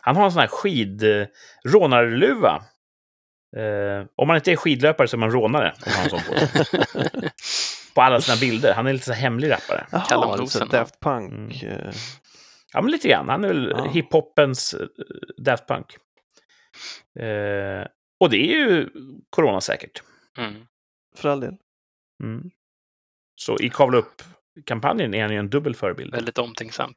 [0.00, 2.62] Han har en sån här skidrånarluva.
[3.56, 5.74] Eh, om man inte är skidlöpare så är man rånare.
[5.86, 7.30] Om man har en sån på, sig.
[7.94, 8.74] på alla sina bilder.
[8.74, 9.86] Han är lite så hemlig rappare.
[9.90, 11.62] Jaha, lite Daft Punk.
[11.62, 11.76] Mm.
[11.78, 11.94] eh,
[12.72, 13.28] Ja, men lite grann.
[13.28, 13.84] Han är väl Ja.
[13.84, 14.86] hiphopens eh,
[15.38, 15.96] Daft Punk.
[17.20, 17.86] Eh,
[18.20, 18.88] och det är ju
[19.30, 20.02] coronasäkert.
[20.38, 20.54] Mm.
[21.16, 21.54] För all del.
[22.22, 22.50] Mm.
[23.36, 26.14] Så i Kavla upp-kampanjen är han ju en dubbel förebild.
[26.14, 26.96] Väldigt omtänksamt.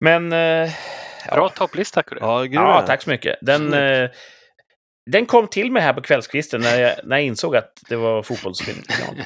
[0.00, 0.32] Men...
[0.32, 0.70] Eh,
[1.28, 1.48] Bra ja.
[1.48, 2.18] topplista, Kurre.
[2.20, 3.38] Ja, ja, tack så mycket.
[3.40, 4.10] Den, eh,
[5.10, 8.22] den kom till mig här på kvällskvisten när jag, när jag insåg att det var
[8.22, 9.24] fotbollsfinal.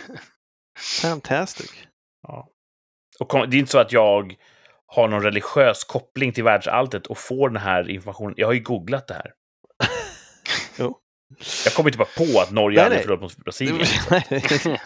[1.02, 1.72] Fantastic.
[2.22, 2.48] Ja.
[3.18, 4.36] Och kom, det är inte så att jag
[4.86, 8.34] har någon religiös koppling till världsalltet och får den här informationen.
[8.36, 9.32] Jag har ju googlat det här.
[10.78, 10.98] Jo.
[11.64, 13.86] Jag kommer inte bara på att Norge Nej, aldrig förlorat mot Brasilien.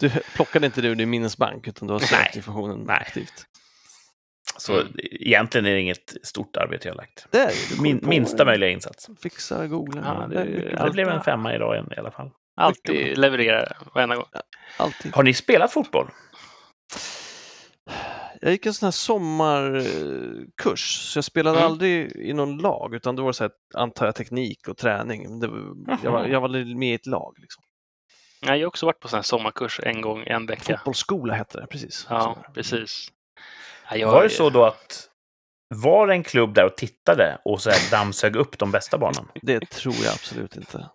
[0.00, 2.96] du plockade inte det ur din minnesbank utan du har sökt informationen Nej.
[2.96, 3.46] aktivt.
[4.58, 4.92] Så Mm.
[4.98, 7.26] egentligen är det inget stort arbete jag har lagt.
[7.82, 9.08] Min, minsta möjliga insats.
[9.22, 10.02] Fixa, googla.
[10.04, 10.84] Ja, det, det-.
[10.84, 12.30] Det blev en femma idag igen, i alla fall.
[12.56, 14.26] Alltid levererar varenda gång.
[14.76, 15.14] Alltid.
[15.14, 16.10] Har ni spelat fotboll?
[18.40, 20.80] Jag gick en sån här sommarkurs,
[21.12, 21.70] så jag spelade Mm.
[21.70, 25.40] aldrig i någon lag, utan det var så här, antar jag, teknik och träning.
[25.40, 25.74] Det var,
[26.04, 27.34] jag, var, jag var med i ett lag.
[27.38, 27.62] Liksom.
[28.40, 30.76] Jag har också varit på sån här sommarkurs en gång, en vecka.
[30.76, 32.06] Fotbollsskola hette det, precis.
[32.10, 33.08] Ja, precis.
[33.90, 35.06] Ja, jag- Var det så då att
[35.74, 39.28] var det en klubb där och tittade och så här dammsög upp de bästa barnen?
[39.42, 40.90] Det tror jag absolut inte.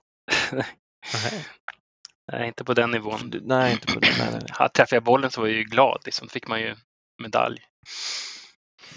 [2.32, 3.30] Nej, inte på den nivån.
[3.30, 4.08] Du, nej, inte på det.
[4.20, 6.02] Nej, nej, Ja, träffade jag bollen så var jag ju glad.
[6.06, 6.28] Liksom.
[6.28, 6.76] Då fick man ju
[7.22, 7.62] medalj.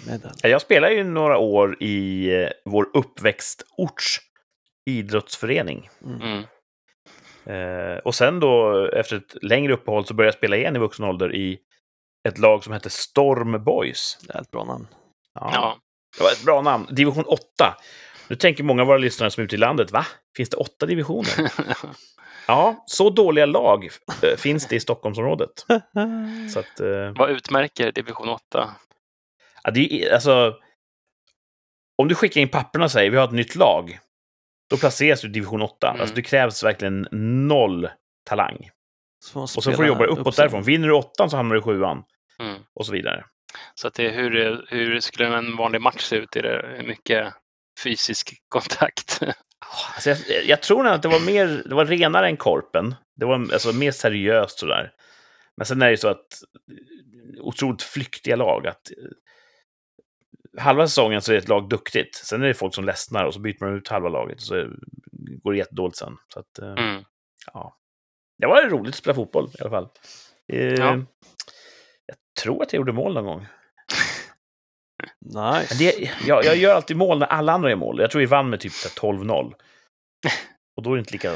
[0.07, 0.19] nej.
[0.19, 0.31] Medel.
[0.51, 4.19] Jag spelade ju några år i eh, vår uppväxtorts
[4.89, 5.89] idrottsförening.
[6.05, 6.21] Mm.
[6.21, 6.43] Mm.
[7.45, 11.05] Eh, och sen då, efter ett längre uppehåll, så började jag spela igen i vuxen
[11.05, 11.59] ålder i
[12.27, 14.17] ett lag som hette Storm Boys.
[14.27, 14.87] Det är ett bra namn.
[15.33, 15.77] Ja, Ja.
[16.17, 16.87] Det var ett bra namn.
[16.91, 17.41] Division 8.
[18.27, 20.05] Nu tänker många av våra lyssnare som är ute i landet, va?
[20.37, 21.51] Finns det åtta divisioner?
[22.47, 23.85] Ja, så dåliga lag
[24.21, 25.65] eh, finns det i Stockholmsområdet.
[26.53, 28.69] Så att, eh, Vad utmärker division 8?
[29.63, 30.55] ja, det är, alltså,
[31.97, 33.99] om du skickar in papperna och säger vi har ett nytt lag,
[34.69, 35.87] då placeras du i division 8.
[35.89, 36.01] Mm.
[36.01, 37.07] Alltså, det krävs verkligen
[37.47, 37.89] noll
[38.29, 38.69] talang.
[39.19, 40.63] Så Och så får du jobba uppåt upp därifrån.
[40.63, 42.03] Vinner du åttan så hamnar du i sjuan.
[42.39, 42.61] Mm.
[42.73, 43.25] Och så vidare.
[43.75, 46.35] Så att det är hur, hur skulle en vanlig match se ut?
[46.35, 47.33] Är det mycket
[47.83, 49.19] fysisk kontakt?
[49.95, 52.95] Alltså, jag, jag tror att det var, mer, det var renare än korpen.
[53.15, 54.91] Det var alltså, mer seriöst sådär.
[55.57, 56.27] Men sen är det ju så att
[57.41, 58.67] otroligt flyktiga lag.
[58.67, 62.15] Att, eh, halva säsongen så är ett lag duktigt.
[62.15, 64.37] Sen är det folk som ledsnar och så byter man ut halva laget.
[64.37, 64.67] Och så
[65.43, 66.17] går det jättedåligt sen.
[66.33, 67.03] Så att, eh, Mm.
[67.53, 67.75] ja.
[68.39, 69.89] Det var roligt att spela fotboll i alla fall.
[70.53, 70.99] Eh, Ja.
[72.05, 73.47] Jag tror att jag gjorde mål någon gång.
[75.25, 75.75] Nice.
[75.77, 77.99] Det, jag, jag gör alltid mål när alla andra gör mål.
[77.99, 79.53] Jag tror vi vann med typ så här 12-0.
[80.77, 81.35] Och då är det inte lika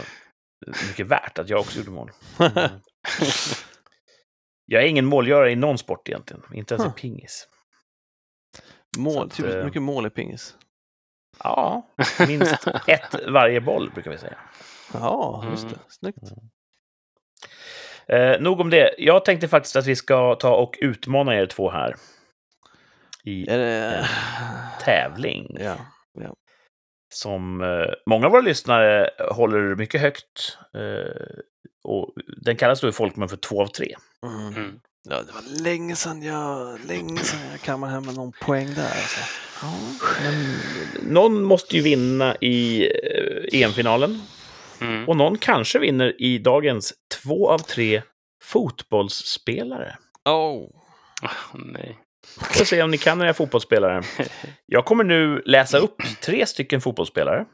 [0.87, 2.11] mycket värt att jag också gjorde mål.
[2.39, 2.53] Mm.
[4.65, 6.43] Jag är ingen målgörare i någon sport egentligen.
[6.53, 6.95] Inte ens i Huh.
[6.95, 7.47] pingis.
[8.97, 10.55] Mål, att, eh, mycket mål i pingis.
[11.43, 11.87] Ja,
[12.27, 14.37] minst ett varje boll brukar vi säga.
[14.93, 15.73] Ja, just Mm.
[15.75, 15.79] det.
[15.93, 16.17] Snyggt.
[18.07, 18.95] Eh, nog om det.
[18.97, 21.95] Jag tänkte faktiskt att vi ska ta och utmana er två här.
[23.23, 24.07] I det...
[24.85, 25.57] tävling.
[25.59, 25.77] Ja.
[27.13, 30.57] som eh, många av våra lyssnare håller mycket högt.
[30.75, 31.37] Eh,
[31.83, 33.95] och den kallas då i folkmun för två av tre.
[34.25, 34.47] Mm.
[34.47, 34.79] Mm.
[35.09, 38.83] ja, det var länge sedan jag, länge sedan jag kammade hem med någon poäng där.
[38.83, 39.19] Alltså.
[40.23, 40.33] Men
[41.13, 44.21] någon måste ju vinna i eh, EM-finalen
[44.83, 45.09] Mm.
[45.09, 48.01] och någon kanske vinner i dagens två av tre
[48.43, 49.97] fotbollsspelare.
[50.29, 50.69] Oh.
[51.21, 51.97] Ah, nej.
[52.39, 54.01] Vi får se om ni kan era fotbollsspelare.
[54.65, 57.45] Jag kommer nu läsa upp tre stycken fotbollsspelare.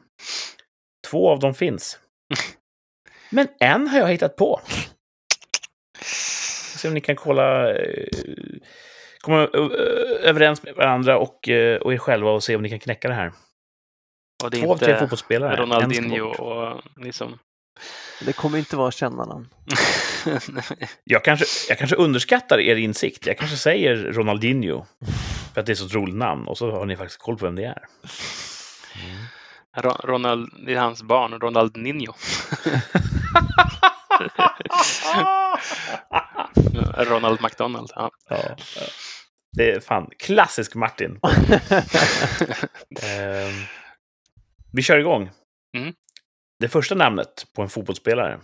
[1.10, 1.98] Två av dem finns.
[3.30, 4.60] Men en har jag hittat på.
[6.76, 8.08] Se om ni kan kolla, eh,
[9.20, 12.78] komma ö- överens med varandra och, eh, och er själva och se om ni kan
[12.80, 13.32] knäcka det här.
[14.44, 15.56] Och det är Två av tre inte fotbollsspelare.
[15.56, 17.38] Ronaldinho och liksom...
[18.26, 19.48] Det kommer inte vara kännarnamn.
[21.04, 23.26] Jag kanske, jag kanske underskattar er insikt.
[23.26, 24.84] Jag kanske säger Ronaldinho.
[25.54, 26.48] För att det är så ett roligt namn.
[26.48, 27.84] Och så har ni faktiskt koll på vem det är.
[29.76, 32.12] Ro- Ronald, det är hans barn, Ronaldinho.
[36.96, 37.90] Ronald McDonald.
[37.94, 38.10] Ja.
[38.28, 38.36] Ja.
[39.52, 41.20] Det är fan klassisk Martin.
[43.02, 43.54] Ehm,
[44.72, 45.30] vi kör igång.
[45.76, 45.94] Mm.
[46.58, 48.40] Det första namnet på en fotbollsspelare.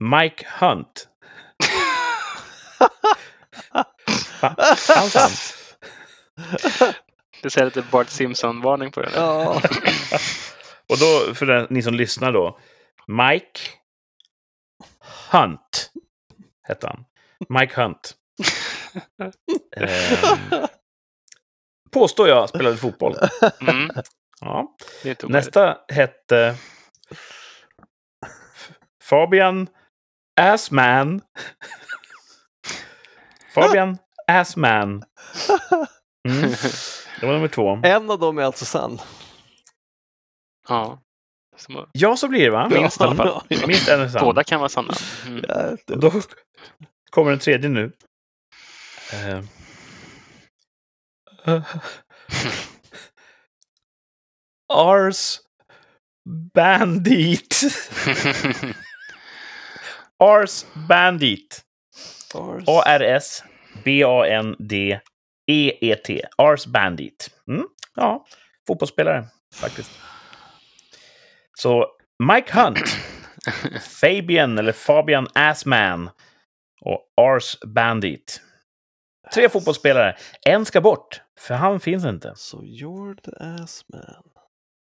[0.00, 1.08] Mike Hunt.
[4.40, 5.30] Fan, fanns han?
[7.42, 9.10] Det säger lite Bart Simpson-varning på det.
[9.14, 9.54] Ja.
[10.88, 12.58] Och då, för den, ni som lyssnar då.
[13.06, 13.60] Mike
[15.30, 15.92] Hunt
[16.62, 17.04] hette han.
[17.48, 18.14] Mike Hunt.
[19.76, 20.66] Ehm,
[21.90, 23.16] påstår jag spelade fotboll.
[23.60, 23.90] Mm,
[24.40, 24.76] Ja.
[25.22, 26.56] Nästa hette
[29.02, 29.68] Fabian
[30.40, 31.20] Assman.
[33.54, 35.04] Fabian Assman.
[36.28, 36.50] Mm.
[37.20, 37.80] Det var nummer två.
[37.84, 38.98] En av dem är alltså sann.
[40.68, 41.00] Ja.
[41.56, 42.68] Som, Ja, så blir det va?
[42.68, 43.42] Minst i alla fall.
[43.66, 44.24] Minst en är sann.
[44.24, 44.94] båda kan vara sanna.
[45.26, 45.38] Mm.
[45.38, 46.12] Och det- då
[47.10, 47.92] kommer den tredje nu.
[49.12, 49.40] Eh.
[54.72, 55.40] Ars
[56.54, 57.60] Bandit.
[60.18, 61.64] Ars Bandit.
[62.34, 62.64] Ars.
[63.84, 65.00] B-A-N-D-E-E-T.
[66.38, 67.30] Ars Bandit.
[67.48, 67.66] Mm?
[67.94, 68.26] Ja,
[68.66, 69.90] fotbollsspelare faktiskt.
[71.58, 71.86] Så
[72.18, 72.96] Mike Hunt,
[74.00, 76.10] Fabian eller Fabian Assman
[76.80, 78.40] och Ars Bandit.
[79.34, 80.16] Tre fotbollsspelare.
[80.46, 82.32] En ska bort, för han finns inte.
[82.36, 83.30] Så you're the
[83.62, 84.33] ass man.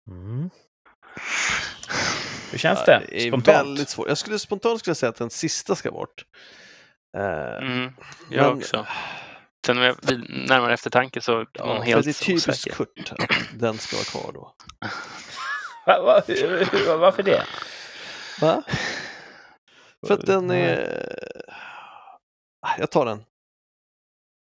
[0.10, 0.50] Mm.
[2.52, 3.04] Hur känns det?
[3.12, 3.58] är Spontant?
[3.58, 4.08] väldigt svårt.
[4.08, 6.26] Jag skulle spontant skulle jag säga att den sista ska bort.
[7.18, 7.24] Eh,
[7.58, 7.94] Mm.
[8.30, 8.88] Jag men- också.
[9.66, 12.76] Sen vid närmare eftertanke så är Ja, man för helt det är typiskt osäker.
[12.76, 14.56] Kurt att den ska vara kvar då.
[15.86, 17.46] Va, va, hur- varför det?
[18.42, 18.64] Va?
[20.08, 21.16] För att den är...
[22.68, 23.24] Ah, Jag tar den.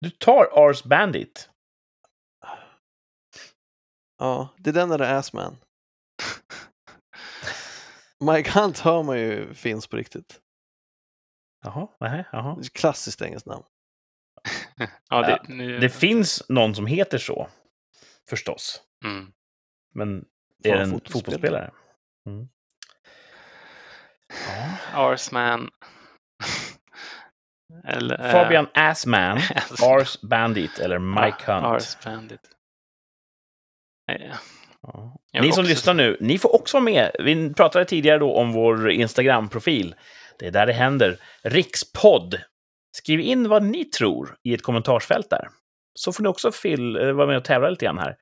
[0.00, 1.48] Du tar Ars Bandit.
[4.22, 5.56] Ja, det är den där Assman.
[8.32, 10.40] Mike Hunt hör man ju finns på riktigt.
[11.64, 12.56] Jaha, nej, jaha.
[12.62, 13.64] Det Klassiskt engelskt namn.
[15.08, 17.48] Ja, det, nu, Det finns någon som heter så,
[18.28, 18.82] förstås.
[19.04, 19.32] mm.
[19.94, 20.24] Men
[20.64, 21.10] Fan, är det en fotbollsspelare.
[21.22, 21.70] fotbollsspelare?
[22.26, 22.48] Mm.
[24.48, 24.76] Ja.
[25.12, 25.70] Arsman.
[27.84, 31.66] Eller, eh, Fabian Assman, Ass- Ars Bandit eller Mike Hunt.
[31.66, 32.40] Ars Bandit.
[34.06, 35.16] Ja.
[35.32, 37.10] Ni som också- lyssnar nu, ni får också vara med.
[37.18, 39.94] Vi pratade tidigare då om vår Instagram-profil.
[40.38, 41.18] Det är där det händer.
[41.42, 42.38] Rikspodd.
[42.96, 45.48] Skriv in vad ni tror i ett kommentarsfält där.
[45.94, 48.16] Så får ni också fyll, eh, vara med och tävla lite grann här.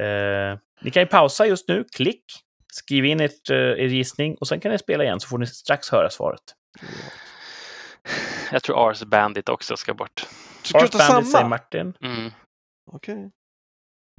[0.00, 2.24] Eh, ni kan ju pausa just nu, klick,
[2.72, 5.46] skriv in ert, eh, er gissning och sen kan ni spela igen så får ni
[5.46, 6.40] strax höra svaret.
[8.52, 10.26] Jag tror Ars Bandit också ska bort.
[10.62, 11.48] Ars Bandit säger samma?
[11.48, 11.94] Martin.
[12.04, 12.30] Mm.
[12.92, 13.30] Okej.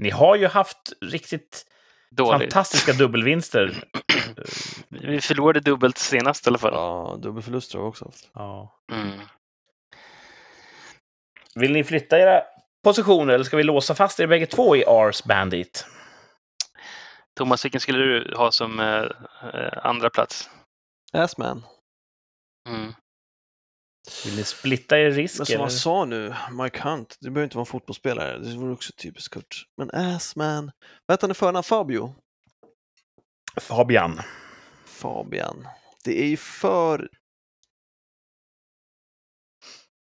[0.01, 1.65] Ni har ju haft riktigt
[2.11, 2.41] Dåligt.
[2.41, 3.83] fantastiska dubbelvinster.
[4.89, 6.73] Vi förlorade dubbelt senast i alla fall.
[6.73, 8.29] Ja, dubbelförluster har vi också haft.
[8.33, 8.79] Ja.
[8.91, 9.19] Mm.
[11.55, 12.43] Vill ni flytta era
[12.83, 15.85] positioner eller ska vi låsa fast er bägge två i Ars Bandit?
[17.37, 19.05] Thomas, vilken skulle du ha som eh,
[19.53, 20.49] eh, andra plats?
[21.13, 21.63] Assman.
[22.69, 22.93] Mm.
[24.25, 25.39] Vill ni splitta er risk?
[25.39, 25.63] Men som eller?
[25.63, 28.39] han sa nu, Mike Hunt, det behöver inte vara en fotbollsspelare.
[28.39, 29.65] Det vore också typiskt Kurt.
[29.77, 30.71] Men Assman.
[31.05, 31.63] Vad heter han i förnamn?
[31.63, 32.15] Fabio?
[33.61, 34.21] Fabian.
[34.85, 35.67] Fabian.
[36.03, 37.09] Det är ju för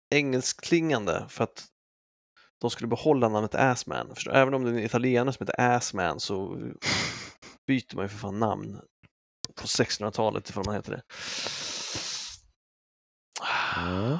[0.09, 1.65] engelskklingande för att
[2.61, 4.15] de skulle behålla namnet Assman.
[4.31, 6.57] Även om det är en italienare som heter Assman så
[7.67, 8.79] byter man ju för fan namn
[9.55, 11.01] på 1600-talet ifall man heter det.
[13.77, 14.17] Mm.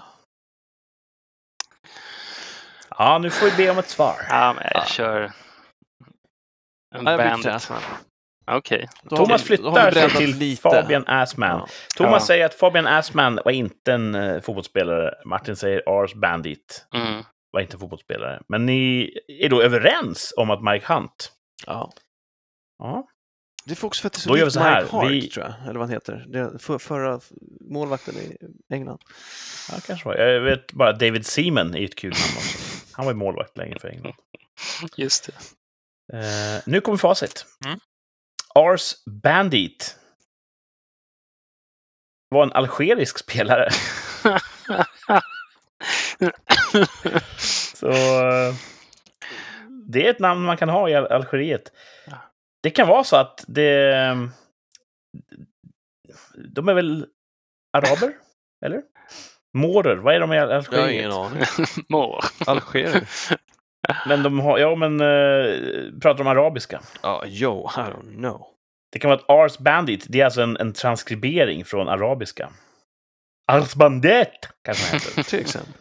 [2.97, 4.15] Ja, nu får vi be om ett svar.
[4.29, 4.85] Ja, men jag Ah.
[4.85, 5.31] kör
[6.95, 7.51] en Ja.
[7.55, 7.81] Assman.
[8.51, 8.89] Okej.
[9.09, 10.61] Har Thomas flyttar sig till lite.
[10.61, 11.49] Fabian Assman.
[11.59, 11.67] Ja.
[11.95, 12.25] Thomas Ja.
[12.27, 15.13] säger att Fabian Assman var inte en uh, fotbollsspelare.
[15.25, 17.23] Martin säger Ars Bandit Mm.
[17.51, 18.41] var inte en fotbollsspelare.
[18.47, 21.31] Men ni är då överens om att Mike Hunt...
[21.65, 21.91] Ja.
[22.79, 23.07] Ja.
[23.65, 25.11] Det är också för att det är så Då gör vi så här, Mike Hart,
[25.11, 25.55] vi- tror jag.
[25.63, 26.25] Eller vad han heter.
[26.27, 27.19] Det för, förra
[27.61, 28.37] målvakten i
[28.73, 28.99] England.
[29.71, 30.15] ja, kanske var.
[30.15, 32.57] Jag vet bara David Seaman är ett kul namn också.
[32.93, 34.15] Han var ju målvakt länge för England.
[34.97, 35.33] Just det.
[36.17, 37.45] Eh, nu kommer facit.
[37.65, 37.79] Mm.
[38.55, 39.97] Ars Bandit
[42.29, 43.69] var en algerisk spelare.
[47.73, 47.89] Så
[48.29, 48.53] eh,
[49.69, 51.71] det är ett namn man kan ha i Al- Algeriet.
[52.63, 53.91] Det kan vara så att det...
[56.49, 57.05] De är väl
[57.73, 58.13] araber?
[58.65, 58.81] Eller?
[59.53, 60.99] Mårer, vad är de i Al- Jag har Algeriet?
[60.99, 61.43] ingen aning.
[61.89, 62.23] Mår.
[62.47, 63.03] Algerier?
[64.07, 66.81] Men de har, ja men, eh, pratar de arabiska?
[67.01, 68.45] Ja, yo, I don't know.
[68.91, 72.49] Det kan vara ett Ars Bandit, det är alltså en, en transkribering från arabiska.
[73.47, 75.23] Ars Bandit, kanske heter.
[75.23, 75.73] Till exempel.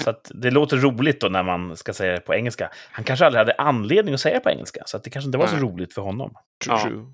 [0.00, 2.70] Så att det låter roligt då när man ska säga det på engelska.
[2.90, 5.38] Han kanske aldrig hade anledning att säga det på engelska, så att det kanske inte
[5.38, 5.62] var så Nej.
[5.64, 6.34] roligt för honom.
[6.64, 6.82] True, Ja.
[6.82, 7.06] true.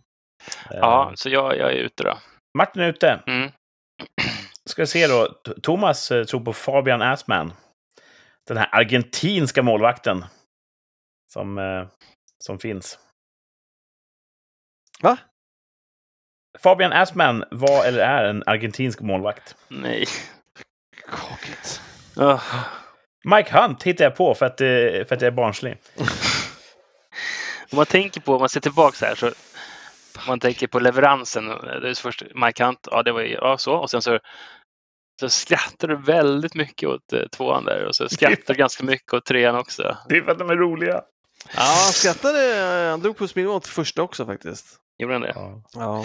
[0.71, 2.19] Ja, Eh, så jag, jag är ute då.
[2.59, 3.23] Martin är ute.
[3.27, 3.51] Mm.
[4.71, 5.29] Ska vi se då.
[5.63, 7.53] Thomas eh, tror på Fabian Assman.
[8.49, 10.25] Den här argentinska målvakten.
[11.33, 11.87] Som, eh,
[12.45, 12.99] som finns.
[15.03, 15.17] Va?
[16.59, 19.57] Fabian Assman var eller är en argentinsk målvakt.
[19.69, 20.05] Nej.
[21.07, 21.83] Kakigt.
[22.19, 22.43] Oh.
[23.25, 25.79] Mike Hunt hittar jag på för att, eh, för att jag är barnslig.
[27.71, 30.79] Om man tänker på, om man ser tillbaka så här, så om man tänker på
[30.79, 31.49] leveransen.
[31.49, 33.75] Det är först Mike Hunt, ja det var ju ja, så.
[33.75, 34.19] Och sen så,
[35.21, 39.13] så skrattar du väldigt mycket åt eh, tvåan där och så skrattar du ganska mycket
[39.13, 39.97] åt trean också.
[40.09, 41.03] Det är för att de är roliga.
[41.55, 42.55] Ja, han skrattade.
[42.91, 44.67] Han drog på smilmån åt första också faktiskt.
[44.99, 45.33] Gjorde han det?
[45.35, 45.63] Ja.
[45.75, 46.05] Ja,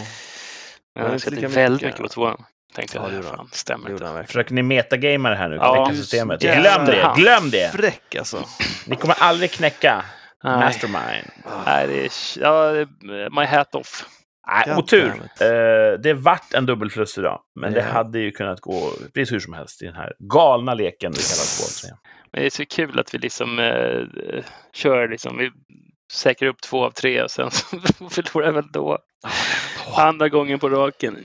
[0.96, 2.00] Ja, inte jag skrattade väldigt mycket.
[2.00, 2.44] mycket på tvåan.
[2.76, 4.24] Tänkte Ja, jag, det fan, stämmer det inte.
[4.28, 5.56] Försöker ni metagamare här nu?
[5.56, 5.86] Ja.
[5.86, 6.42] Knäcka systemet?
[6.42, 7.14] Glöm det!
[7.16, 7.72] Glöm det!
[7.76, 8.46] Fräck alltså.
[8.88, 10.06] Ni kommer aldrig knäcka
[10.44, 11.32] Nej, Mastermind.
[11.66, 12.12] nej det är,
[12.42, 12.80] ja, det
[13.24, 14.06] är my hat off.
[14.48, 15.08] Nej, otur.
[15.40, 17.86] Eh, det vart en dubbelförlust idag, men det Ja.
[17.86, 21.58] hade ju kunnat gå precis hur som helst i den här galna leken vi kallar
[21.88, 21.98] tvåa
[22.32, 24.44] Men det är så kul att vi liksom eh,
[24.74, 25.52] kör liksom, vi
[26.14, 28.98] säkrar upp två av tre och sen så förlorar väl då
[29.98, 31.18] andra gången på raken.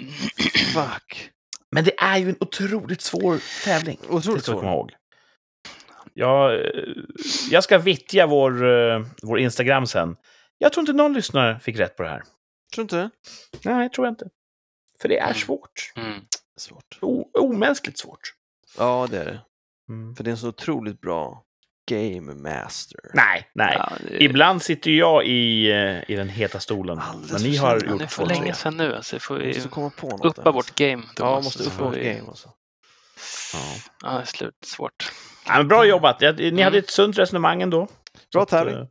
[0.74, 1.30] Fuck.
[1.70, 3.98] Men det är ju en otroligt svår tävling.
[4.08, 4.92] Otroligt vi komma ihåg.
[6.14, 6.84] Jag, eh,
[7.50, 10.16] jag ska vittja vår, eh, vår Instagram sen.
[10.58, 12.22] Jag tror inte någon lyssnare fick rätt på det här.
[12.74, 13.10] Tror du inte?
[13.64, 14.28] Nej, tror jag inte.
[15.00, 15.34] För det är Mm.
[15.38, 15.92] svårt.
[15.96, 16.20] Mm.
[16.56, 16.98] Svårt.
[17.00, 18.34] O- omänskligt svårt.
[18.78, 19.40] Ja, det är det.
[19.88, 20.14] Mm.
[20.16, 21.44] För det är en så otroligt bra
[21.88, 23.00] game master.
[23.14, 23.74] Nej, nej.
[23.78, 26.98] Ja, det, Ibland sitter jag i, eh, i den heta stolen.
[26.98, 27.82] Alldeles men ni har sent.
[27.82, 28.94] ja, gjort det är för två länge sedan nu.
[28.94, 30.38] Alltså, det får Vi måste komma på något.
[30.38, 31.02] uppa vårt game.
[31.06, 32.48] Ja, Thomas, måste uppa vårt vi- game alltså.
[33.52, 33.58] Ja.
[34.02, 34.54] Ja, det är slut.
[34.64, 35.12] Svårt.
[35.46, 36.16] Ja, men bra jobbat.
[36.20, 36.64] Ja, Ni Mm.
[36.64, 37.88] hade ett sunt resonemang ändå.
[38.32, 38.74] Bra tävling.
[38.74, 38.84] eh,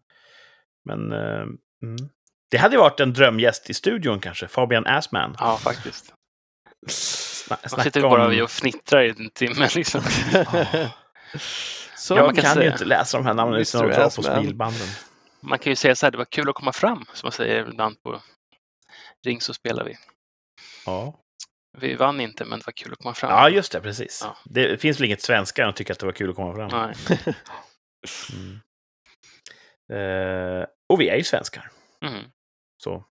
[0.86, 1.42] Men eh,
[1.84, 2.10] mm.
[2.52, 4.48] det hade ju varit en drömgäst i studion kanske.
[4.48, 5.36] Fabian Assman.
[5.40, 6.14] Ja, faktiskt.
[6.88, 8.10] Sna Man snacka sitter om...
[8.10, 9.70] bara vid och fnittrar i en timme.
[9.76, 10.02] Liksom.
[11.98, 14.24] Så Ja, man kan, kan ju inte läsa de här namnen utan att dra på
[14.24, 14.88] smilbanden.
[15.40, 17.68] Man kan ju säga så här, det var kul att komma fram, som man säger
[17.68, 18.22] ibland på
[19.26, 19.98] Ring så spelar vi.
[20.86, 21.20] Ja.
[21.78, 23.32] Vi vann inte, men det var kul att komma fram.
[23.32, 23.82] ja, just det.
[23.82, 24.22] Precis.
[24.24, 24.38] Ja.
[24.46, 26.96] Det finns väl inget svenska än att tycka att det var kul att komma fram.
[27.10, 27.18] Nej.
[28.34, 28.60] Mm.
[29.94, 31.72] Eh, och vi är ju svenskar.
[32.06, 32.24] Mm.
[32.84, 33.04] Så.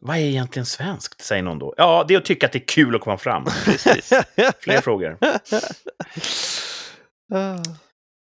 [0.00, 1.74] Vad är egentligen svenskt, säger någon då?
[1.76, 3.46] Ja, det är att tycka att det är kul att komma fram.
[4.60, 5.18] Fler frågor.
[7.30, 7.54] Ah.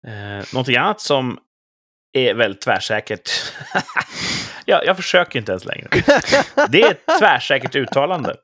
[0.07, 1.39] Eh, någonting annat som
[2.13, 3.29] är väldigt tvärsäkert.
[4.65, 5.87] ja, jag försöker inte ens längre.
[6.69, 8.35] Det är ett tvärsäkert uttalande.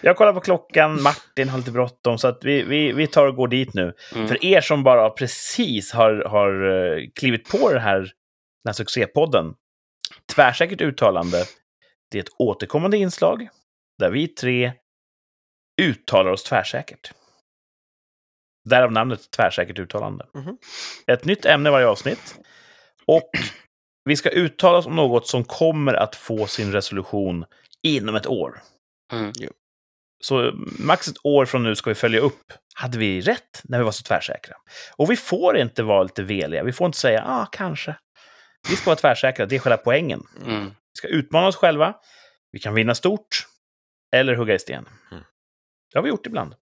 [0.00, 3.36] jag kollar på klockan, Martin har lite bråttom, så att vi, vi, vi tar och
[3.36, 3.94] går dit nu.
[4.14, 4.28] Mm.
[4.28, 8.10] För er som bara precis har, har eh, klivit på det här, den
[8.66, 9.54] här succépodden,
[10.34, 11.44] tvärsäkert uttalande,
[12.10, 13.48] det är ett återkommande inslag
[13.98, 14.72] där vi tre
[15.80, 17.12] uttalar oss tvärsäkert.
[18.64, 20.26] Därav namnet tvärsäkert uttalande.
[20.34, 20.58] Mhm.
[21.06, 22.36] Ett nytt ämne varje avsnitt.
[23.06, 23.30] Och
[24.04, 27.44] vi ska uttala oss om något som kommer att få sin resolution
[27.82, 28.62] inom ett år.
[29.12, 29.32] Mm.
[30.24, 32.52] Så max ett år från nu ska vi följa upp.
[32.74, 34.56] Hade vi rätt när vi var så tvärsäkra?
[34.96, 36.62] Och vi får inte vara lite veliga.
[36.64, 37.96] Vi får inte säga ah, kanske.
[38.68, 39.46] Vi ska vara tvärsäkra.
[39.46, 40.22] Det är själva poängen.
[40.44, 40.64] Mm.
[40.64, 41.94] Vi ska utmana oss själva.
[42.52, 43.46] Vi kan vinna stort.
[44.16, 44.88] Eller hugga i sten.
[45.10, 45.24] Mm.
[45.92, 46.54] Det har vi gjort ibland.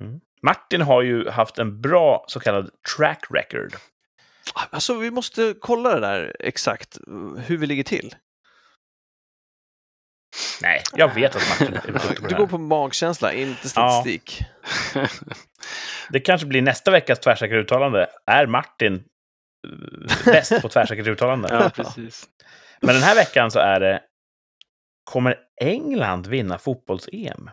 [0.00, 0.20] Mm.
[0.42, 3.76] Martin har ju haft en bra så kallad track record.
[4.70, 6.98] Alltså, vi måste kolla det där exakt,
[7.46, 8.14] hur vi ligger till.
[10.62, 14.42] Nej, jag vet att Martin är duktig på Du går på magkänsla, inte statistik.
[16.10, 18.06] Det kanske blir nästa veckas tvärsäkra uttalande.
[18.26, 21.48] Är Martin eh, bäst på tvärsäkert uttalande?
[21.52, 22.24] ja, precis.
[22.80, 24.02] Men den här veckan så är det
[25.04, 27.50] Kommer England vinna fotbolls-EM?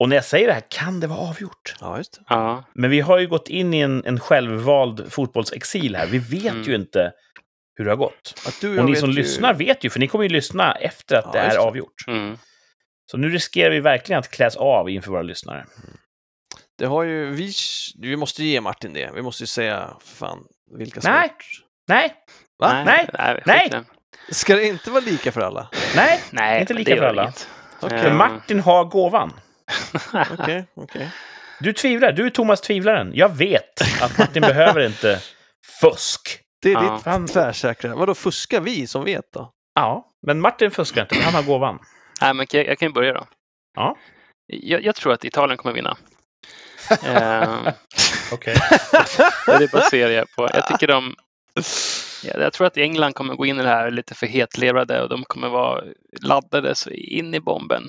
[0.00, 1.74] Och när jag säger det här kan det vara avgjort.
[1.80, 2.20] Ja, just det.
[2.28, 6.06] Ja, Men vi har ju gått in i en, en självvald fotbollsexil här.
[6.06, 6.62] Vi vet Mm.
[6.62, 7.12] ju inte
[7.76, 8.42] hur det har gått.
[8.46, 11.16] Att du och ni som ju- lyssnar vet ju, för ni kommer ju lyssna efter
[11.16, 11.58] att Ja, det är det.
[11.60, 12.04] avgjort.
[12.08, 12.38] mm.
[13.10, 15.66] Så nu riskerar vi verkligen att kläs av inför våra lyssnare.
[16.78, 17.52] Det har ju, vi,
[17.98, 19.10] vi måste ge Martin det.
[19.14, 20.38] Vi måste ju säga, fan,
[20.78, 21.18] vilka som Nej.
[21.20, 22.14] har gjort- Nej,
[22.58, 22.84] Va?
[22.84, 23.08] Nej.
[23.46, 23.70] Nej.
[24.30, 25.68] Ska det inte vara lika för alla?
[25.96, 27.32] nej, Nej, Inte lika för alla.
[27.80, 27.98] Okej.
[28.02, 28.12] för.
[28.14, 29.32] Martin har gåvan.
[30.40, 31.10] Okej, okej.
[31.60, 33.10] Du tvivlar, du är Thomas tvivlaren.
[33.14, 35.20] Jag vet att Martin behöver inte
[35.80, 36.40] fusk.
[36.62, 36.94] Det är Ja.
[36.94, 37.26] ditt Fan.
[37.26, 37.94] tvärsäkra.
[37.96, 39.52] Vadå, fuskar vi som vet då?
[39.74, 41.78] Ja, men Martin fuskar inte, han har gåvan.
[42.20, 43.26] Nej, men jag, jag kan ju börja då.
[43.76, 43.96] Ja.
[44.46, 45.96] Jag, jag tror att Italien kommer vinna.
[47.04, 47.72] eh,
[48.32, 48.54] Okej.
[49.46, 50.48] det baserar jag på.
[50.54, 51.14] Jag tycker de...
[52.24, 55.08] Ja, jag tror att England kommer gå in i det här lite för hetlevrade och
[55.08, 55.84] de kommer vara
[56.22, 57.88] laddade så in i bomben.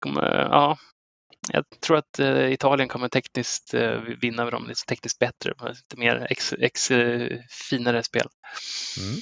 [0.00, 0.78] Kommer, ja,
[1.52, 5.96] jag tror att eh, Italien kommer tekniskt eh, vinna över dem, lite tekniskt bättre, lite
[5.96, 7.38] mer ex, ex, eh,
[7.70, 8.28] finare spel.
[8.98, 9.20] Mm.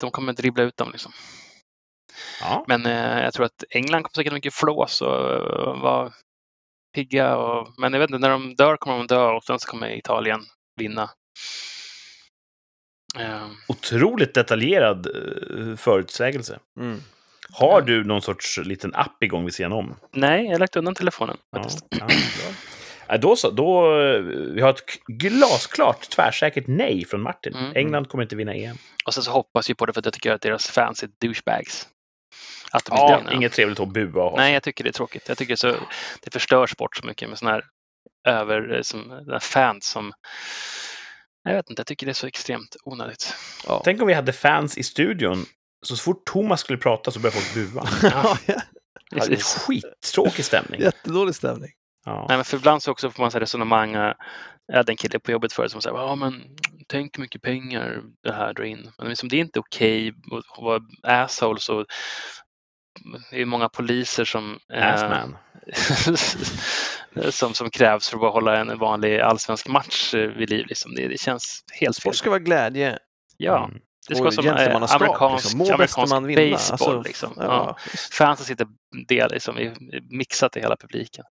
[0.00, 0.90] de kommer dribbla ut dem.
[0.92, 1.12] Liksom.
[2.40, 2.64] Ja.
[2.68, 6.12] Men eh, jag tror att England kommer säkert mycket flås och uh, vara
[6.94, 7.36] pigga.
[7.36, 9.98] Och, men jag vet inte, när de dör kommer de dö och sen så kommer
[9.98, 10.40] Italien
[10.76, 11.10] vinna.
[13.18, 15.06] Eh, Otroligt detaljerad
[15.76, 16.58] förutsägelse.
[16.80, 17.00] Mm.
[17.52, 19.96] Har du någon sorts liten app igång vid sidan om?
[20.12, 22.06] nej, jag har lagt undan telefonen Ja, ja.
[23.08, 23.50] Ja, då så.
[23.50, 24.20] Då, eh,
[24.54, 27.54] vi har ett glasklart, tvärsäkert nej från Martin.
[27.54, 27.72] Mm.
[27.76, 28.76] England kommer inte vinna EM.
[29.06, 31.08] Och sen så hoppas vi på det för att jag tycker att deras fans är
[31.20, 31.88] douchebags.
[32.70, 33.32] Att de Ja, vinner.
[33.32, 34.38] inget trevligt att bua och.
[34.38, 35.28] Nej, jag tycker det är tråkigt.
[35.28, 35.74] Jag tycker så,
[36.22, 37.64] det förstör sport så mycket med sådana här
[38.40, 40.12] över, som, såna här fans som...
[41.44, 43.34] Jag vet inte, jag tycker det är så extremt onödigt.
[43.66, 43.80] Ja.
[43.84, 45.44] Tänk om vi hade fans i studion,
[45.86, 47.86] så, så fort Thomas skulle prata så började folk bua.
[49.10, 50.80] Ja, det är skittråkig stämning.
[50.80, 51.70] Jättedålig stämning.
[52.04, 52.26] Ja.
[52.28, 53.94] Nej, men för ibland så också får man så resonemang.
[53.94, 54.14] Jag
[54.76, 56.42] hade en kille på jobbet förut som sa ja men
[56.88, 58.90] tänk hur mycket pengar det här drar in.
[58.98, 61.86] Men liksom, det är inte okej att vara assholes och
[63.30, 65.30] det är många poliser som, eh,
[67.30, 70.66] som, som krävs för att bara hålla en vanlig allsvensk match eh, vid liv.
[70.68, 70.94] Liksom.
[70.94, 72.02] Det, det känns helt fel.
[72.02, 72.98] Sport ska vara glädje.
[73.36, 73.80] Ja, Mm.
[74.08, 75.58] Det ska vara som eh, amerikansk, liksom.
[75.58, 76.40] Må amerikansk man vinna.
[76.56, 76.72] baseball.
[76.96, 77.32] Alltså, liksom.
[77.36, 77.76] Ja, Ja.
[78.12, 78.66] Fansen sitter
[79.08, 79.56] del, liksom,
[80.10, 81.24] mixat i hela publiken.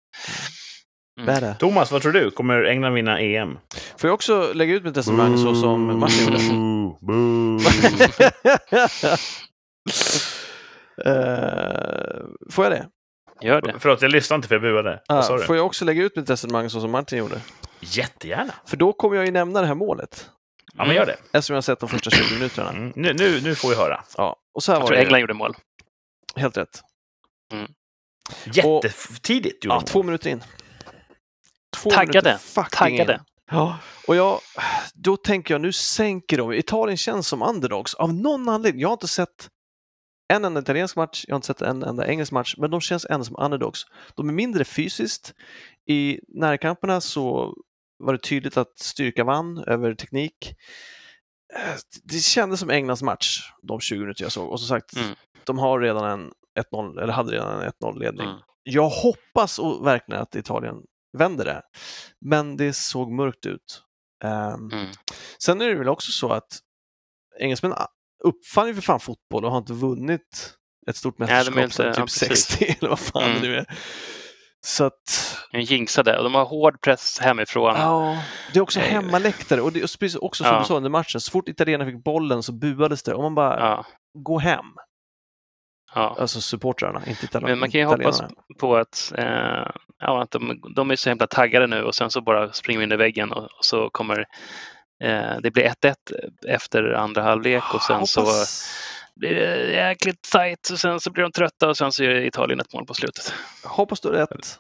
[1.20, 1.35] Mm.
[1.35, 1.59] Badass.
[1.59, 2.31] Thomas, vad tror du?
[2.31, 3.59] Kommer England vinna EM?
[3.97, 6.39] Får jag också lägga ut mitt resonemang så som Martin gjorde?
[6.51, 7.59] Boo, boo.
[11.07, 12.89] Eh, får jag det?
[13.47, 13.75] Gör det.
[13.79, 15.01] Förlåt, jag lyssnade inte för jag buade.
[15.09, 17.41] Ah, får jag också lägga ut mitt resonemang så som Martin gjorde?
[17.81, 18.53] Jättegärna.
[18.66, 20.31] För då kommer jag ju nämna det här målet.
[20.77, 21.16] Ja, men gör det.
[21.33, 22.70] Eftersom jag har sett de första 20 minuterna.
[22.70, 22.93] Mm.
[22.97, 24.05] Nu, nu, nu får vi höra.
[24.16, 25.03] Ja, och så här Jag var tror det.
[25.03, 25.57] England gjorde mål.
[26.37, 26.81] Helt rätt.
[28.45, 30.07] Jättetidigt gjorde Ja, de två mål.
[30.07, 30.45] minuter in.
[31.77, 32.29] Två Taggade.
[32.31, 33.12] minuter Taggade.
[33.14, 33.20] In.
[33.51, 34.41] Ja, och jag,
[34.95, 36.53] då tänker jag nu sänker de.
[36.53, 38.81] Italien känns som underdogs av någon anledning.
[38.83, 39.49] Jag har inte sett
[40.33, 43.07] en enda italiensk match, jag har inte sett en enda engelsk match, men de känns
[43.11, 43.83] ändå som underdogs.
[44.16, 45.35] De är mindre fysiskt.
[45.89, 47.55] I närkamperna så
[48.03, 50.55] var det tydligt att styrka vann över teknik.
[51.57, 51.74] Eh,
[52.05, 54.50] Det kändes som Englands match, de 20 minuter jag såg.
[54.50, 55.14] Och som sagt, Mm.
[55.44, 58.28] de har redan en 1-0, eller hade redan en 1-0-ledning.
[58.28, 58.40] Mm.
[58.62, 60.76] Jag hoppas och verkligen att Italien
[61.18, 61.62] vänder det.
[62.20, 63.82] Men det såg mörkt ut.
[64.24, 64.86] Ehm, Mm.
[65.38, 66.59] Sen är det väl också så att
[67.40, 67.74] engelsmän
[68.24, 70.55] uppfann ju för fan fotboll och har inte vunnit
[70.86, 72.46] ett stort mästerskap sedan ja, typ precis.
[72.48, 73.42] 60 eller vad fan Mm.
[73.42, 73.66] det nu är.
[74.66, 77.74] Så att, Är jinxade och de har hård press hemifrån.
[77.76, 78.22] ja,
[78.53, 80.59] det är också hemmaläktare och det är precis också som Ja.
[80.61, 83.61] du sa under matchen, så fort italienarna fick bollen så buades det och man bara,
[83.61, 83.86] Ja,
[84.18, 84.64] gå hem.
[85.94, 86.16] ja.
[86.20, 88.42] Alltså supportrarna, inte itali- Men man kan ju hoppas italienarna.
[88.61, 92.20] på att, eh, ja, att de, de är så himla taggade nu och sen så
[92.20, 94.18] bara springer vi in i väggen och, och så kommer
[95.05, 95.94] eh, det blir 1-1
[96.48, 98.26] efter andra halvlek och sen så
[99.14, 102.61] blir det jäkligt tajt och sen så blir de trötta och sen så gör Italien
[102.61, 103.34] ett mål på slutet.
[103.64, 104.59] hoppas du har rätt.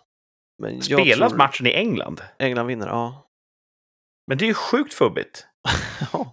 [0.62, 2.20] Men Spelas tror matchen i England?
[2.38, 3.28] England vinner, ja.
[4.26, 5.46] Men det är ju sjukt fubbigt.
[6.12, 6.30] ja.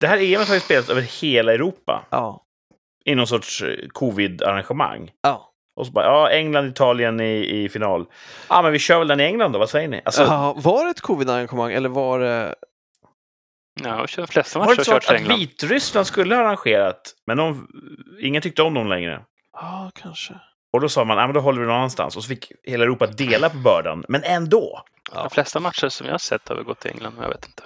[0.00, 2.44] Det här EMet har ju spelats över hela Europa Ja.
[3.04, 5.10] i någon sorts eh, covid-arrangemang.
[5.22, 5.48] ja.
[5.76, 8.06] Och så bara, ja, England, Italien i, i final.
[8.48, 10.02] Ja, men vi kör väl den i England då, vad säger ni?
[10.04, 12.54] Alltså, Ja, var det ett covid-arrangemang eller var det...
[13.82, 15.38] Ja, de flesta matcher har kört att, att England.
[15.38, 17.68] Vitryssland skulle ha arrangerat, men de,
[18.20, 19.24] ingen tyckte om dem längre?
[19.52, 20.34] Ja, kanske.
[20.72, 22.16] Och då sa man, ja, men då håller vi någon annanstans.
[22.16, 24.04] Och så fick hela Europa dela på bördan.
[24.08, 24.82] Men ändå!
[25.12, 27.46] De flesta matcher som jag har sett har väl gått till England, men jag vet
[27.46, 27.62] inte.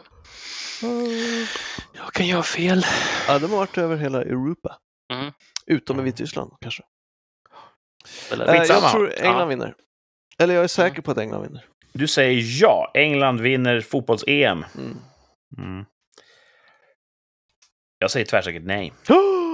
[1.93, 2.83] Jag kan göra fel.
[3.29, 4.77] Ja, de har varit över hela Europa.
[5.13, 5.33] Mm.
[5.67, 6.83] Utom i Vitryssland kanske.
[8.33, 8.81] Eller, Skitsamma.
[8.83, 9.47] jag tror England Ja.
[9.47, 9.75] vinner.
[10.39, 11.03] Eller jag är säker Mm.
[11.03, 11.65] på att England vinner.
[11.93, 14.65] Du säger ja, England vinner fotbolls-EM.
[14.79, 14.97] Mm.
[15.59, 15.85] Mm.
[17.99, 18.93] Jag säger tvärsäkert nej.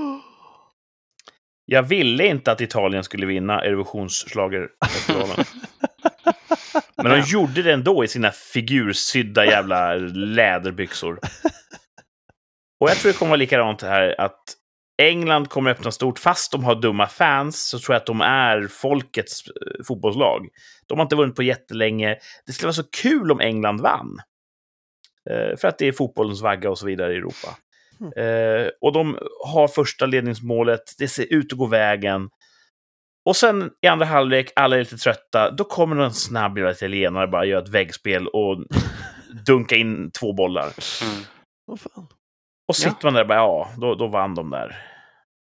[1.73, 5.45] Jag ville inte att Italien skulle vinna Eurovisionsschlagerfestivalen.
[6.97, 11.19] Men de gjorde det ändå i sina figursydda jävla läderbyxor.
[12.81, 14.41] Och jag tror det kommer vara likadant här att
[15.03, 16.19] England kommer öppna stort.
[16.19, 20.49] Fast de har dumma fans så tror jag att de är folkets eh, fotbollslag.
[20.87, 22.19] De har inte vunnit på jättelänge.
[22.47, 24.19] Det skulle vara så kul om England vann.
[25.31, 27.49] Eh, för att det är fotbollens vagga och så vidare i Europa.
[28.17, 32.31] Eh, och de har första ledningsmålet, det ser ut att gå vägen.
[33.29, 37.27] Och sen i andra halvlek, alla är lite trötta, då kommer någon snabb jävla italienare
[37.27, 38.65] bara göra ett väggspel och
[39.47, 40.63] dunka in två bollar.
[41.03, 41.25] mm.
[41.67, 42.07] Vad fan.
[42.69, 44.89] Och sitter man där och bara, ja, då, då vann de där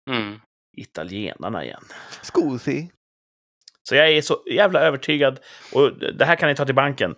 [0.09, 0.39] Mm.
[0.77, 1.83] italienarna igen.
[2.21, 2.89] Scusi.
[3.89, 5.39] Så jag är så jävla övertygad,
[5.73, 7.15] och det här kan ni ta till banken.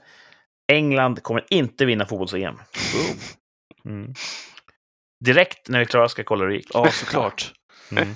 [0.71, 2.55] England kommer inte vinna fotbolls-EM.
[3.85, 4.13] Mm.
[5.25, 6.67] Direkt när vi är klara ska jag kolla hur det gick.
[6.73, 7.53] Ja, såklart.
[7.91, 8.15] Mm.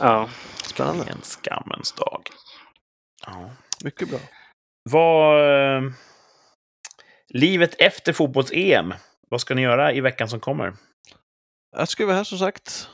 [0.00, 0.28] Ja.
[0.62, 1.04] Spännande.
[1.10, 2.22] En skammens dag.
[3.26, 3.50] Ja.
[3.84, 4.18] Mycket bra.
[4.90, 5.40] Vad...
[5.76, 5.82] eh,
[7.28, 8.94] livet efter fotbolls-EM.
[9.30, 10.74] Vad ska ni göra i veckan som kommer?
[11.76, 12.88] Jag ska vara här som sagt,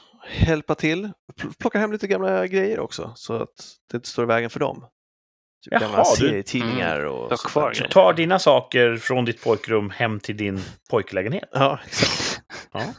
[0.46, 4.28] hjälpa till, Pl- plocka hem lite gamla grejer också så att det inte står i
[4.28, 4.86] vägen för dem.
[5.64, 7.88] Typ Jaha, gamla du- serietidningar och Du har sånt kvar grejer.
[7.88, 11.48] tar dina saker från ditt pojkrum hem till din pojklägenhet.
[11.52, 12.42] Ja, exakt.
[12.72, 12.94] Ja.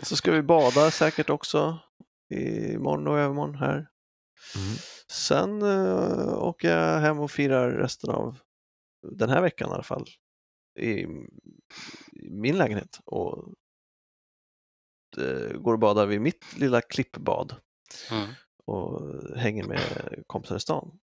[0.00, 1.78] Så ska vi bada säkert också
[2.34, 3.74] imorgon och övermorgon här.
[3.74, 4.76] Mm.
[5.10, 8.38] Sen uh, åker jag hem och firar resten av
[9.18, 10.04] den här veckan i alla fall
[10.80, 11.06] i, i
[12.30, 13.52] min lägenhet och
[15.18, 17.54] eh, går och badar vid mitt lilla klippbad
[18.10, 18.28] Mm.
[18.66, 19.00] och
[19.38, 19.80] hänger med
[20.26, 20.98] kompisar i stan.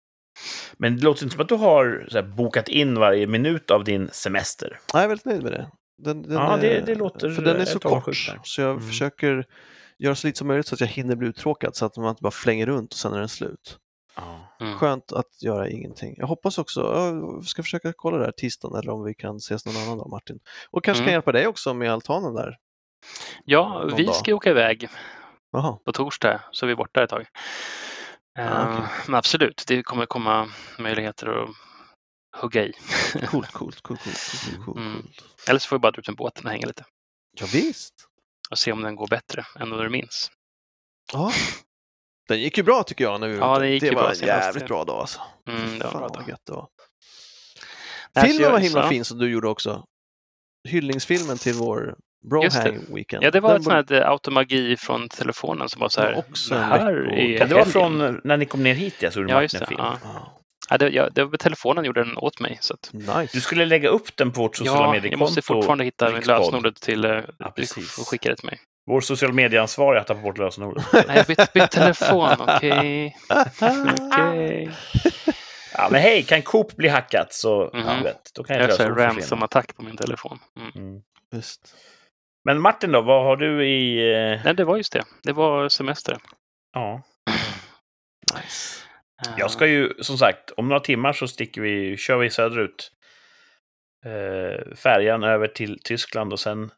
[0.77, 3.83] Men det låter inte som att du har så här, bokat in varje minut av
[3.83, 4.79] din semester.
[4.93, 5.67] Jag är väldigt nöjd med det.
[6.03, 8.87] Den, den Ja, är, det- det låter För den är så kort, så jag Mm.
[8.87, 9.45] försöker
[9.99, 12.21] göra så lite som möjligt så att jag hinner bli uttråkad så att man inte
[12.23, 13.77] bara flänger runt och sen är den slut.
[14.61, 14.77] Mm.
[14.77, 16.15] Skönt att göra ingenting.
[16.17, 19.75] Jag hoppas också, jag ska försöka kolla där tisdagen eller om vi kan ses någon
[19.77, 20.39] annan dag Martin.
[20.71, 21.13] Och kanske kan Mm.
[21.13, 22.57] hjälpa dig också med altanen där.
[23.45, 24.15] Ja, Någon vi dag.
[24.15, 24.87] ska åka iväg
[25.51, 27.25] Jaha, på torsdag, så vi är borta ett tag.
[28.35, 28.41] Ah.
[28.77, 31.49] Eh, Men absolut, det kommer komma möjligheter att
[32.41, 32.73] hugga i.
[33.27, 35.07] coolt, coolt, coolt, coolt, coolt, Mm.
[35.47, 36.85] Eller så får vi bara dra ut en båten och hänga lite
[37.39, 37.93] Ja, visst.
[38.49, 40.31] och se om den går bättre än vad du minns.
[41.13, 41.31] Ja.
[42.27, 44.01] Den gick ju bra tycker jag när vi var Ja, den gick Det ju var
[44.01, 45.21] bra en jävligt bra dag alltså.
[45.47, 46.67] Mm, det var Fan bra vad gött det var.
[48.21, 49.85] Filmen var himla så- fin som du gjorde också.
[50.67, 51.95] Hyllningsfilmen till vår.
[52.29, 53.23] Brohang Weekend.
[53.23, 56.17] Ja, det var Den ett sånt här eh, automagi från telefonen som var så här.
[56.17, 59.31] också här är Ja, det var från när ni kom ner hit, ja, så gjorde
[59.31, 59.67] Ja, Martin just en det.
[59.67, 59.79] film.
[60.03, 60.31] Ja.
[60.69, 62.57] Ja, det, ja, det var telefonen gjorde den åt mig.
[62.61, 63.29] Så att, nice.
[63.33, 65.13] Du skulle lägga upp den på vårt sociala ja, mediekonto.
[65.13, 67.97] jag måste fortfarande hitta lösenordet till eh, Ja, precis.
[67.97, 68.59] och skicka det till mig.
[68.87, 70.85] Vår social medieansvarig har tappat bort lösenordet.
[70.93, 73.15] Nej, jag bytte bytt telefon, okej.
[73.29, 74.71] Okej.
[75.77, 77.87] Ja, men hej, kan Coop bli hackat så Mhm.
[77.87, 79.13] ja, vet, då kan Jag jag här lösenord försvinna.
[79.21, 80.39] ransom-attack på min telefon.
[80.59, 80.71] Mm.
[80.89, 81.01] Mm.
[81.31, 81.75] Visst.
[82.45, 84.11] Men Martin då, vad har du i...
[84.13, 84.43] Eh...
[84.43, 85.03] Nej, det var just det.
[85.23, 86.17] Det var semester.
[86.73, 87.01] Ja.
[88.35, 88.85] Nice.
[89.37, 92.91] Jag ska ju, som sagt, om några timmar så sticker vi, kör vi söderut.
[94.05, 96.71] Eh, färjan över till Tyskland och sen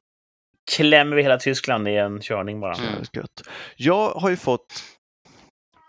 [0.72, 2.74] klämmer vi hela Tyskland i en körning bara.
[2.74, 3.04] Mm.
[3.76, 4.84] Jag har ju fått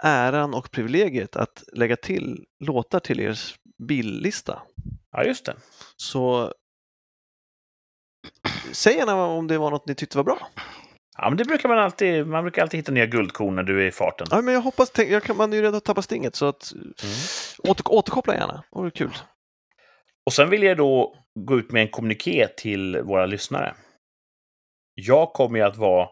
[0.02, 3.38] äran och privilegiet att lägga till låtar till er
[3.88, 4.62] billista.
[5.12, 5.56] Ja, just det.
[5.96, 6.52] Så
[8.72, 10.48] säg gärna om det var något ni tyckte var bra.
[11.18, 13.86] Ja, men det brukar man alltid, man brukar alltid hitta nya guldkorn när du är
[13.86, 14.26] i farten.
[14.30, 16.72] Ja, men jag hoppas, tänk, jag kan, man är ju redan tappat stinget så att
[16.72, 16.84] Mm.
[17.58, 18.52] åter, återkoppla gärna.
[18.52, 19.14] Det vore kul.
[20.26, 23.74] Och sen vill jag då gå ut med en kommuniké till våra lyssnare.
[24.94, 26.08] Jag kommer ju att vara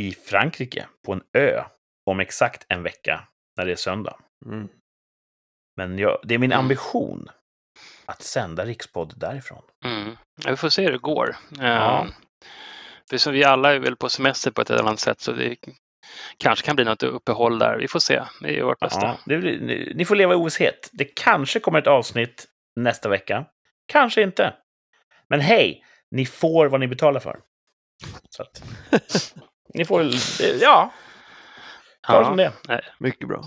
[0.00, 1.62] i Frankrike på en ö
[2.10, 4.16] om exakt en vecka när det är söndag.
[4.46, 4.58] Mm.
[4.58, 4.68] Men
[5.90, 6.64] Men jag, det är min Mm.
[6.64, 7.28] ambition
[8.10, 9.62] att sända Rikspodd därifrån.
[9.84, 10.16] Mm.
[10.44, 11.36] Ja, vi får se hur det går.
[11.58, 12.06] Ja.
[13.10, 15.56] För som vi alla är väl på semester på ett eller annat sätt så det
[16.38, 17.78] kanske kan bli något uppehåll där.
[17.78, 18.22] Vi får se.
[18.42, 19.06] Vi gör vårt bästa.
[19.06, 20.90] Ja, det blir, ni, ni får leva i ovisshet.
[20.92, 22.46] Det kanske kommer ett avsnitt
[22.80, 23.44] nästa vecka.
[23.86, 24.54] Kanske inte.
[25.28, 27.40] Men hej, ni får vad ni betalar för.
[28.30, 28.62] Så att,
[29.74, 30.06] ni får,
[30.60, 30.92] ja,
[32.06, 32.94] ta det som det är.
[32.98, 33.44] mycket bra.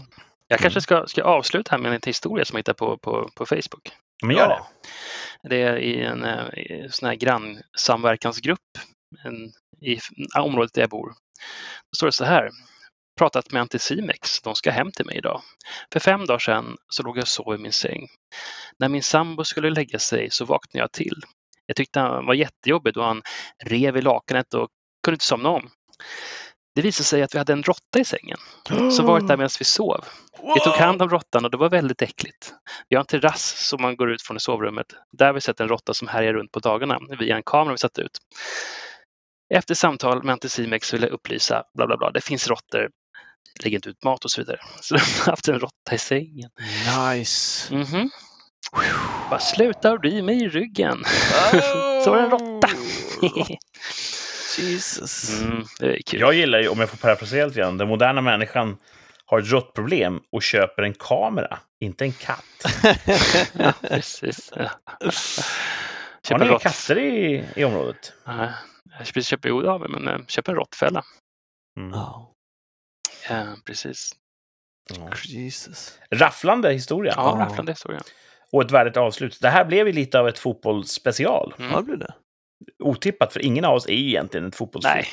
[0.47, 0.81] Jag kanske Mm.
[0.81, 3.91] ska, ska avsluta här med en historia som jag hittade på, på, på Facebook.
[4.23, 4.53] Men gör det.
[4.53, 4.67] Ja.
[5.49, 6.45] Det är i en eh,
[6.83, 8.59] en sån här grannsamverkansgrupp
[9.25, 9.51] en,
[9.81, 9.99] i
[10.39, 11.07] området där jag bor.
[11.91, 12.49] Då står det så här.
[13.19, 15.41] Pratat med Anticimex, de ska hem till mig idag.
[15.93, 18.07] För fem dagar sedan så låg jag och sov i min säng.
[18.79, 21.21] När min sambo skulle lägga sig så vaknade jag till.
[21.65, 23.21] Jag tyckte han var jättejobbig då han
[23.65, 24.69] rev i lakanet och
[25.03, 25.69] kunde inte somna om.
[26.75, 28.37] Det visade sig att vi hade en råtta i sängen
[28.91, 30.05] som varit där medan vi sov.
[30.55, 32.53] Vi tog hand om råttan och det var väldigt äckligt.
[32.89, 34.87] Vi har en terrass som man går ut från i sovrummet.
[35.11, 37.77] Där har vi sett en råtta som härjar runt på dagarna via en kamera vi
[37.77, 38.17] satt ut.
[39.53, 42.89] Efter samtal med Anticimex vill jag upplysa, bla bla bla, det finns råttor,
[43.63, 44.59] lägg inte ut mat och så vidare.
[44.81, 46.49] Så de har haft en råtta i sängen.
[47.09, 47.75] Nice.
[47.75, 48.09] Mhm.
[49.29, 51.03] Bara sluta och bli mig i ryggen.
[52.03, 52.69] Så var det en råtta.
[54.59, 55.41] Jesus.
[55.41, 55.63] Mm.
[56.11, 58.77] Jag gillar ju, om jag får parafrasera lite grann, den moderna människan
[59.25, 62.43] har ett råttproblem och köper en kamera, inte en katt.
[63.53, 64.53] Ja, precis.
[64.55, 64.69] Ja.
[66.29, 66.61] Har ni rått.
[66.61, 68.13] katter i, i området?
[68.27, 68.49] Nej,
[69.15, 71.03] jag köpa jo, det har vi, men eh, köp en råttfälla.
[71.77, 71.91] Mm.
[71.91, 72.33] Ja.
[73.29, 74.11] Ja, precis.
[74.97, 75.09] Ja.
[75.25, 75.99] Jesus.
[76.11, 77.13] Rafflande historia.
[77.17, 77.45] Ja, Ja.
[77.45, 78.01] rafflande historia.
[78.51, 79.37] Och ett värdigt avslut.
[79.41, 81.53] Det här blev ju lite av ett fotbollsspecial.
[81.59, 81.71] Mm.
[81.71, 82.13] Ja, det blir det.
[82.83, 84.95] Otippat, för ingen av oss är ju egentligen ett fotbollsfreak.
[84.95, 85.07] Nej,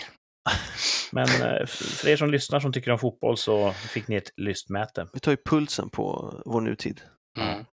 [1.12, 5.06] Men eh, för er som lyssnar som tycker om fotboll så fick ni ett lystmäte.
[5.12, 7.00] Vi tar ju pulsen på vår nutid.
[7.38, 7.64] mm.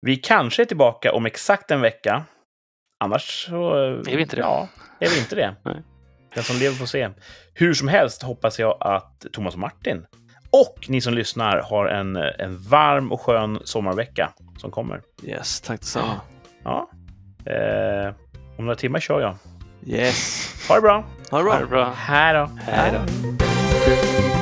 [0.00, 2.24] Vi kanske är tillbaka om exakt en vecka.
[3.04, 3.74] Annars så...
[3.74, 4.42] Är vi inte det?
[4.42, 4.68] Ja,
[5.00, 5.56] är vi inte det.
[5.64, 5.82] Nej.
[6.34, 7.10] Den som lever får se.
[7.54, 10.06] Hur som helst hoppas jag att Thomas och Martin
[10.50, 15.02] och ni som lyssnar har en, en varm och skön sommarvecka som kommer.
[15.22, 16.20] Yes, tack detsamma.
[16.64, 16.90] Ja.
[17.46, 18.14] Eh,
[18.58, 19.34] om några timmar kör jag.
[19.86, 20.48] Yes.
[20.68, 21.04] Ha det bra!
[21.30, 21.52] Ha det bra.
[21.52, 21.92] Ha det bra.
[21.96, 22.50] Hej då!
[22.66, 24.37] Hej då.